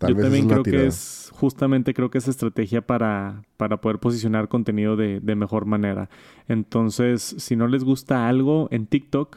[0.00, 4.96] Yo también creo que es, justamente creo que es estrategia para, para poder posicionar contenido
[4.96, 6.10] de, de, mejor manera.
[6.48, 9.36] Entonces, si no les gusta algo en TikTok,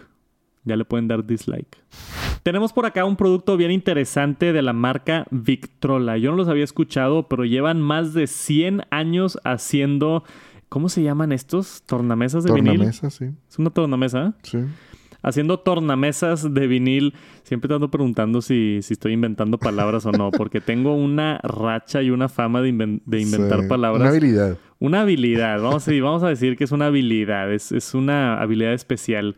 [0.66, 1.78] ya le pueden dar dislike.
[2.44, 6.18] Tenemos por acá un producto bien interesante de la marca Victrola.
[6.18, 10.24] Yo no los había escuchado, pero llevan más de 100 años haciendo...
[10.68, 11.84] ¿Cómo se llaman estos?
[11.86, 12.78] ¿Tornamesas de vinil?
[12.78, 13.26] Tornamesa, sí.
[13.48, 14.36] ¿Es una tornamesa?
[14.42, 14.58] Sí
[15.26, 17.14] haciendo tornamesas de vinil.
[17.44, 22.02] Siempre te ando preguntando si, si estoy inventando palabras o no, porque tengo una racha
[22.02, 24.02] y una fama de, inventar palabras.
[24.02, 24.58] Una habilidad.
[24.78, 28.74] Una habilidad, vamos a, vamos a decir que es una habilidad, es, es una habilidad
[28.74, 29.38] especial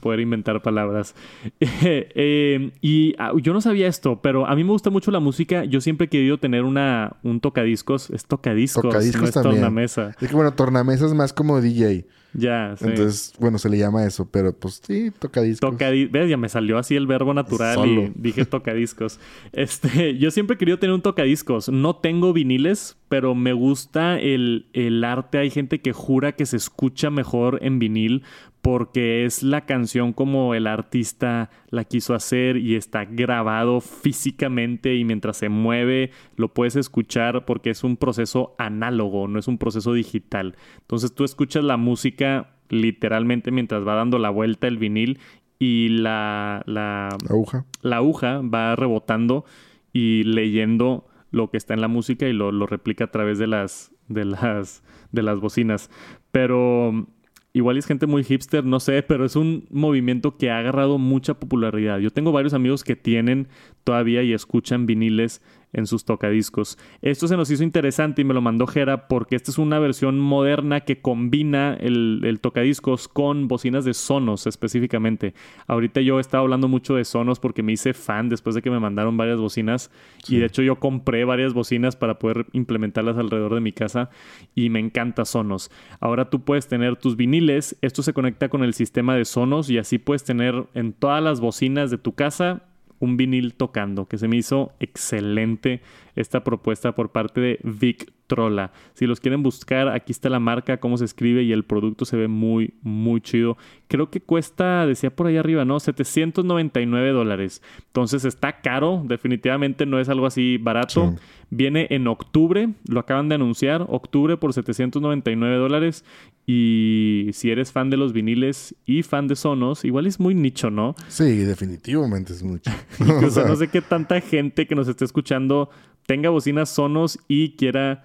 [0.00, 1.14] poder inventar palabras.
[2.20, 5.64] Eh, y ah, yo no sabía esto, pero a mí me gusta mucho la música.
[5.64, 8.10] Yo siempre he querido tener una, un tocadiscos.
[8.10, 10.16] Es tocadiscos, tocadiscos no es tornamesa.
[10.20, 12.06] Es que bueno, tornamesa es más como DJ.
[12.34, 12.84] Ya, sí.
[12.84, 15.70] Entonces, bueno, se le llama eso, pero pues sí, tocadiscos.
[15.70, 16.12] Tocadiscos.
[16.12, 16.28] ¿Ves?
[16.28, 19.18] Ya me salió así el verbo natural y dije tocadiscos.
[19.52, 21.68] Este, yo siempre he querido tener un tocadiscos.
[21.68, 25.38] No tengo viniles, pero me gusta el, el arte.
[25.38, 28.22] Hay gente que jura que se escucha mejor en vinil
[28.62, 35.04] porque es la canción como el artista la quiso hacer y está grabado físicamente y
[35.04, 39.92] mientras se mueve lo puedes escuchar porque es un proceso análogo, no es un proceso
[39.92, 40.56] digital.
[40.80, 45.18] Entonces tú escuchas la música literalmente mientras va dando la vuelta el vinil
[45.58, 47.64] y la, la, aguja.
[47.82, 49.44] la aguja va rebotando
[49.92, 53.46] y leyendo lo que está en la música y lo, lo replica a través de
[53.46, 55.90] las, de las, de las bocinas.
[56.30, 57.06] Pero
[57.54, 61.40] Igual es gente muy hipster, no sé, pero es un movimiento que ha agarrado mucha
[61.40, 61.98] popularidad.
[61.98, 63.48] Yo tengo varios amigos que tienen
[63.84, 65.42] todavía y escuchan viniles
[65.72, 66.78] en sus tocadiscos.
[67.02, 70.18] Esto se nos hizo interesante y me lo mandó Jera porque esta es una versión
[70.18, 75.34] moderna que combina el, tocadiscos con bocinas de Sonos específicamente.
[75.66, 78.70] Ahorita yo he estado hablando mucho de Sonos porque me hice fan después de que
[78.70, 79.90] me mandaron varias bocinas
[80.28, 84.10] y de hecho yo compré varias bocinas para poder implementarlas alrededor de mi casa
[84.54, 85.70] y me encanta Sonos.
[86.00, 89.78] Ahora tú puedes tener tus viniles, esto se conecta con el sistema de Sonos y
[89.78, 92.67] así puedes tener en todas las bocinas de tu casa
[93.00, 95.80] un vinil tocando, que se me hizo excelente
[96.18, 98.72] esta propuesta por parte de Vic Trola.
[98.94, 102.16] Si los quieren buscar, aquí está la marca, cómo se escribe y el producto se
[102.16, 103.56] ve muy, muy chido.
[103.88, 105.80] Creo que cuesta, decía por ahí arriba, ¿no?
[105.80, 107.62] 799 dólares.
[107.86, 111.16] Entonces está caro, definitivamente no es algo así barato.
[111.50, 116.04] Viene en octubre, lo acaban de anunciar, octubre por 799 dólares.
[116.46, 120.70] Y si eres fan de los viniles y fan de Sonos, igual es muy nicho,
[120.70, 120.94] ¿no?
[121.08, 122.70] Sí, definitivamente es mucho.
[123.26, 125.70] o sea, no sé qué tanta gente que nos esté escuchando
[126.08, 128.02] tenga bocinas Sonos y quiera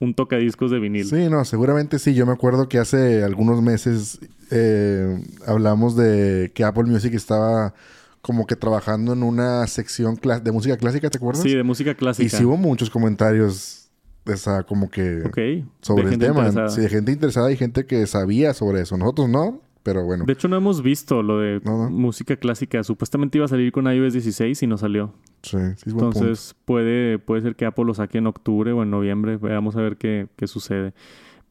[0.00, 1.04] un tocadiscos de vinil.
[1.04, 2.14] Sí, no, seguramente sí.
[2.14, 4.18] Yo me acuerdo que hace algunos meses
[4.50, 7.74] eh, hablamos de que Apple Music estaba
[8.22, 11.42] como que trabajando en una sección de música clásica, ¿te acuerdas?
[11.42, 12.24] Sí, de música clásica.
[12.24, 13.90] Y sí hubo muchos comentarios
[14.24, 16.70] esa, como que sobre el tema.
[16.70, 18.96] Sí, de gente interesada y gente que sabía sobre eso.
[18.96, 20.26] Nosotros no, pero bueno.
[20.26, 22.84] De hecho, no hemos visto lo de música clásica.
[22.84, 25.14] Supuestamente iba a salir con iOS 16 y no salió.
[25.42, 29.38] Sí, sí Entonces puede, puede ser que Apple lo saque en octubre o en noviembre.
[29.38, 30.92] Veamos a ver qué, qué sucede.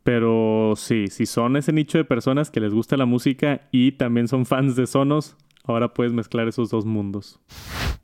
[0.04, 4.28] Pero sí, si son ese nicho de personas que les gusta la música y también
[4.28, 7.40] son fans de Sonos, ahora puedes mezclar esos dos mundos.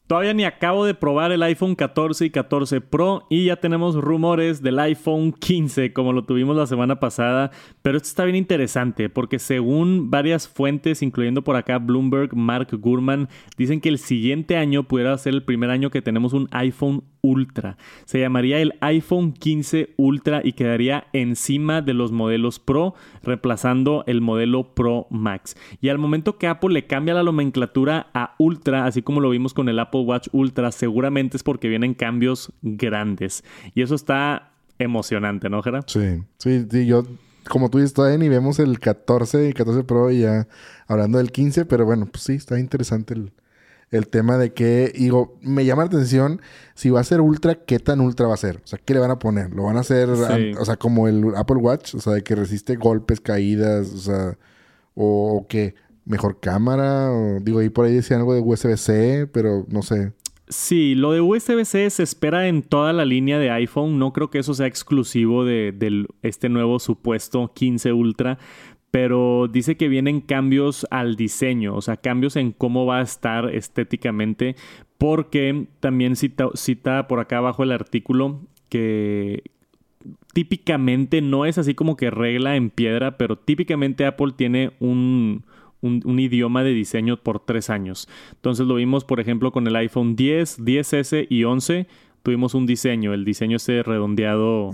[0.06, 4.62] Todavía ni acabo de probar el iPhone 14 y 14 Pro y ya tenemos rumores
[4.62, 7.52] del iPhone 15 como lo tuvimos la semana pasada,
[7.82, 13.30] pero esto está bien interesante porque según varias fuentes, incluyendo por acá Bloomberg, Mark Gurman,
[13.58, 17.78] dicen que el siguiente año pudiera ser el primer año que tenemos un iPhone Ultra.
[18.04, 24.20] Se llamaría el iPhone 15 Ultra y quedaría encima de los modelos Pro, reemplazando el
[24.20, 25.56] modelo Pro Max.
[25.80, 29.54] Y al momento que Apple le cambia la nomenclatura a Ultra, así como lo vimos
[29.54, 33.44] con el Apple Watch Ultra, seguramente es porque vienen cambios grandes.
[33.76, 35.86] Y eso está emocionante, ¿no, Gerard?
[35.88, 37.04] Sí, sí, sí, yo
[37.50, 40.48] como tú dices, todavía ni vemos el 14 y 14 Pro y ya
[40.88, 43.34] hablando del 15, pero bueno, pues sí, está interesante el,
[43.92, 46.42] el tema de que, digo, me llama la atención
[46.74, 48.58] si va a ser ultra, ¿qué tan ultra va a ser?
[48.58, 49.52] O sea, ¿qué le van a poner?
[49.54, 51.96] ¿Lo van a hacer, o sea, como el Apple Watch?
[51.96, 54.38] O sea, de que resiste golpes, caídas, o sea,
[54.96, 55.76] o, qué?
[56.06, 57.12] ¿Mejor cámara?
[57.12, 60.14] O, digo, ahí por ahí decían algo de USB-C, pero no sé.
[60.50, 63.98] Sí, lo de USB-C se espera en toda la línea de iPhone.
[63.98, 68.38] No creo que eso sea exclusivo de, este nuevo supuesto 15 Ultra
[68.92, 73.50] pero dice que vienen cambios al diseño, o sea, cambios en cómo va a estar
[73.50, 74.56] estéticamente,
[75.00, 79.42] porque también cita, cita por acá abajo el artículo que
[80.34, 85.44] típicamente no es así como que regla en piedra, pero típicamente Apple tiene un,
[85.84, 88.08] un, idioma de diseño por tres años.
[88.32, 91.88] Entonces lo vimos, por ejemplo, con el iPhone 10, 10S y 11,
[92.24, 94.72] tuvimos un diseño, el diseño ese redondeado.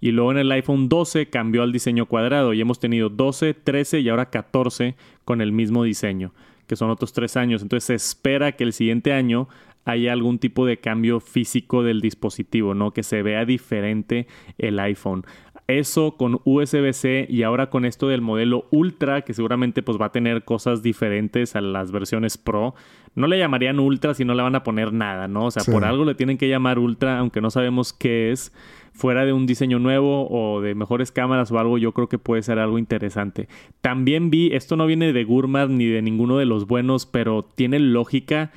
[0.00, 4.00] Y luego en el iPhone 12 cambió al diseño cuadrado y hemos tenido 12, 13
[4.00, 6.34] y ahora 14 con el mismo diseño,
[6.66, 7.62] que son otros tres años.
[7.62, 9.48] Entonces se espera que el siguiente año
[9.84, 12.92] haya algún tipo de cambio físico del dispositivo, ¿no?
[12.92, 14.26] Que se vea diferente
[14.58, 15.24] el iPhone.
[15.68, 20.12] Eso con USB-C y ahora con esto del modelo Ultra, que seguramente pues va a
[20.12, 22.74] tener cosas diferentes a las versiones Pro.
[23.14, 25.46] No le llamarían Ultra si no le van a poner nada, ¿no?
[25.46, 28.52] O sea, por algo le tienen que llamar Ultra, aunque no sabemos qué es
[28.92, 32.42] fuera de un diseño nuevo o de mejores cámaras o algo, yo creo que puede
[32.42, 33.48] ser algo interesante.
[33.80, 37.78] También vi, esto no viene de Gurman ni de ninguno de los buenos, pero tiene
[37.78, 38.50] lógica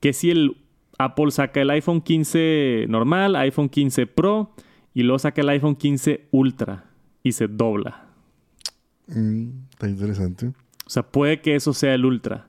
[0.00, 0.56] que si el
[0.98, 4.50] Apple saca el iPhone 15 normal, iPhone 15 Pro
[4.98, 6.86] y luego saca el iPhone 15 Ultra
[7.22, 8.08] y se dobla.
[9.06, 10.48] Mm, está interesante.
[10.48, 12.48] O sea, puede que eso sea el Ultra.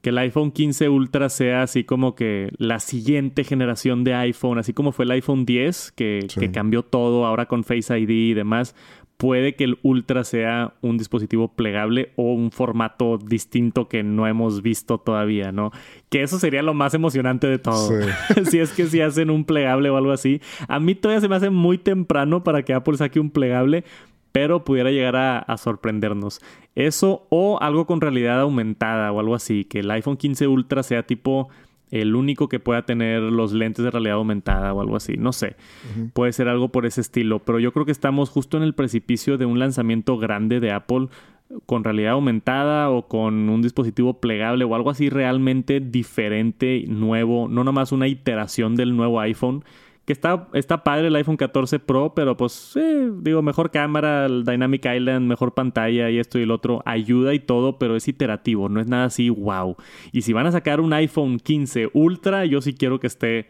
[0.00, 4.72] Que el iPhone 15 Ultra sea así como que la siguiente generación de iPhone, así
[4.72, 8.76] como fue el iPhone 10, que, que cambió todo ahora con Face ID y demás.
[9.22, 14.62] Puede que el Ultra sea un dispositivo plegable o un formato distinto que no hemos
[14.62, 15.70] visto todavía, ¿no?
[16.08, 17.88] Que eso sería lo más emocionante de todo.
[18.50, 20.40] si es que si hacen un plegable o algo así.
[20.66, 23.84] A mí todavía se me hace muy temprano para que Apple saque un plegable,
[24.32, 26.40] pero pudiera llegar a, sorprendernos.
[26.74, 31.04] Eso o algo con realidad aumentada o algo así, que el iPhone 15 Ultra sea
[31.04, 31.48] tipo
[31.92, 35.56] el único que pueda tener los lentes de realidad aumentada o algo así, no sé.
[36.14, 39.36] Puede ser algo por ese estilo, pero yo creo que estamos justo en el precipicio
[39.36, 41.08] de un lanzamiento grande de Apple
[41.66, 47.62] con realidad aumentada o con un dispositivo plegable o algo así realmente diferente, nuevo, no
[47.62, 49.62] nomás una iteración del nuevo iPhone.
[50.04, 52.74] Que está, está padre el iPhone 14 Pro, pero pues,
[53.20, 57.38] digo, mejor cámara, el Dynamic Island, mejor pantalla y esto y el otro, ayuda y
[57.38, 59.76] todo, pero es iterativo, no es nada así, wow.
[60.10, 63.48] Y si van a sacar un iPhone 15 Ultra, yo sí quiero que esté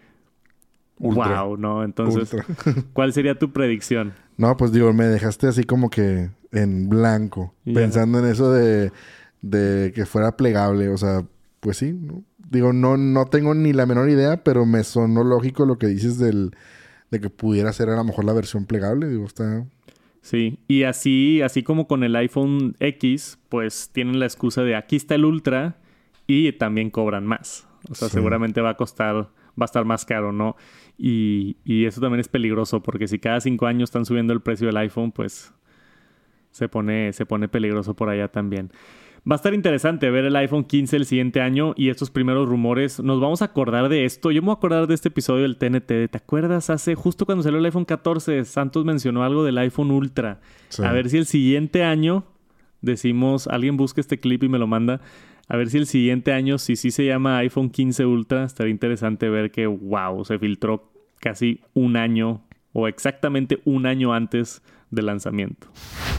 [0.99, 1.85] wow, ¿no?
[1.85, 2.37] Entonces,
[2.93, 4.15] ¿cuál sería tu predicción?
[4.37, 8.93] No, pues digo, me dejaste así como que en blanco, pensando en eso de,
[9.41, 11.25] de, que fuera plegable, o sea,
[11.61, 12.23] pues sí, ¿no?
[12.53, 16.19] Digo, no, no tengo ni la menor idea, pero me sonó lógico lo que dices
[16.19, 16.51] del,
[17.11, 19.67] de que pudiera ser a lo mejor la versión plegable, digo, está...
[20.21, 24.95] Sí, y así, así como con el iPhone X, pues tienen la excusa de aquí
[24.95, 25.79] está el Ultra
[26.29, 27.67] y también cobran más.
[27.91, 30.55] O sea, seguramente va a costar, va a estar más caro, ¿no?
[30.97, 34.69] Y, y, eso también es peligroso porque si cada cinco años están subiendo el precio
[34.69, 35.53] del iPhone, pues
[36.53, 38.71] se pone, se pone peligroso por allá también.
[39.31, 42.99] Va a estar interesante ver el iPhone 15 el siguiente año y estos primeros rumores.
[42.99, 44.33] Nos vamos a acordar de esto.
[44.33, 46.11] Yo me voy a acordar de este episodio del TNT.
[46.11, 46.71] ¿Te acuerdas?
[46.71, 50.41] Hace justo cuando salió el iPhone 14, Santos mencionó algo del iPhone Ultra.
[50.83, 52.25] A ver si el siguiente año
[52.81, 55.01] decimos, alguien busca este clip y me lo manda.
[55.47, 59.29] A ver si el siguiente año, si sí se llama iPhone 15 Ultra, estaría interesante
[59.29, 62.43] ver que, wow, se filtró casi un año
[62.73, 64.63] o exactamente un año antes
[64.93, 65.67] del lanzamiento.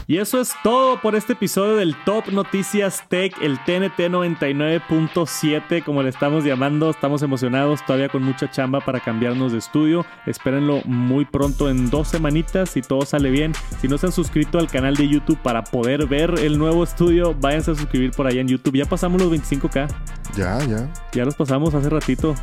[0.06, 6.02] Y eso es todo por este episodio del Top Noticias Tech, el TNT 99.7, como
[6.02, 6.90] le estamos llamando.
[6.90, 10.04] Estamos emocionados, todavía con mucha chamba para cambiarnos de estudio.
[10.26, 13.52] Espérenlo muy pronto, en dos semanitas, si todo sale bien.
[13.80, 17.34] Si no se han suscrito al canal de YouTube para poder ver el nuevo estudio,
[17.34, 18.76] váyanse a suscribir por allá en YouTube.
[18.76, 19.88] Ya pasamos los 25k.
[20.36, 20.92] Ya, ya.
[21.12, 22.34] Ya los pasamos hace ratito.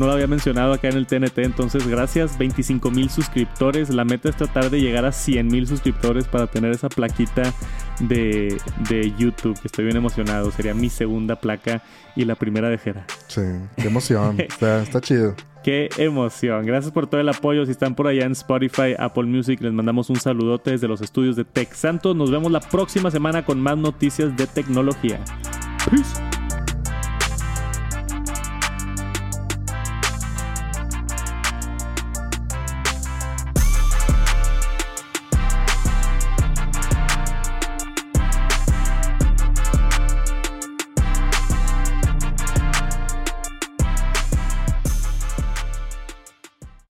[0.00, 3.90] No lo había mencionado acá en el TNT, entonces gracias, 25 mil suscriptores.
[3.90, 7.52] La meta es tratar de llegar a 100 mil suscriptores para tener esa plaquita
[7.98, 8.56] de,
[8.88, 9.60] de YouTube.
[9.62, 11.82] Estoy bien emocionado, sería mi segunda placa
[12.16, 13.04] y la primera de Jera.
[13.26, 13.42] Sí,
[13.76, 15.34] qué emoción, está, está chido.
[15.62, 16.64] Qué emoción.
[16.64, 17.66] Gracias por todo el apoyo.
[17.66, 21.36] Si están por allá en Spotify, Apple Music, les mandamos un saludote desde los estudios
[21.36, 22.16] de Tech Santos.
[22.16, 25.20] Nos vemos la próxima semana con más noticias de tecnología.
[25.90, 26.29] Peace.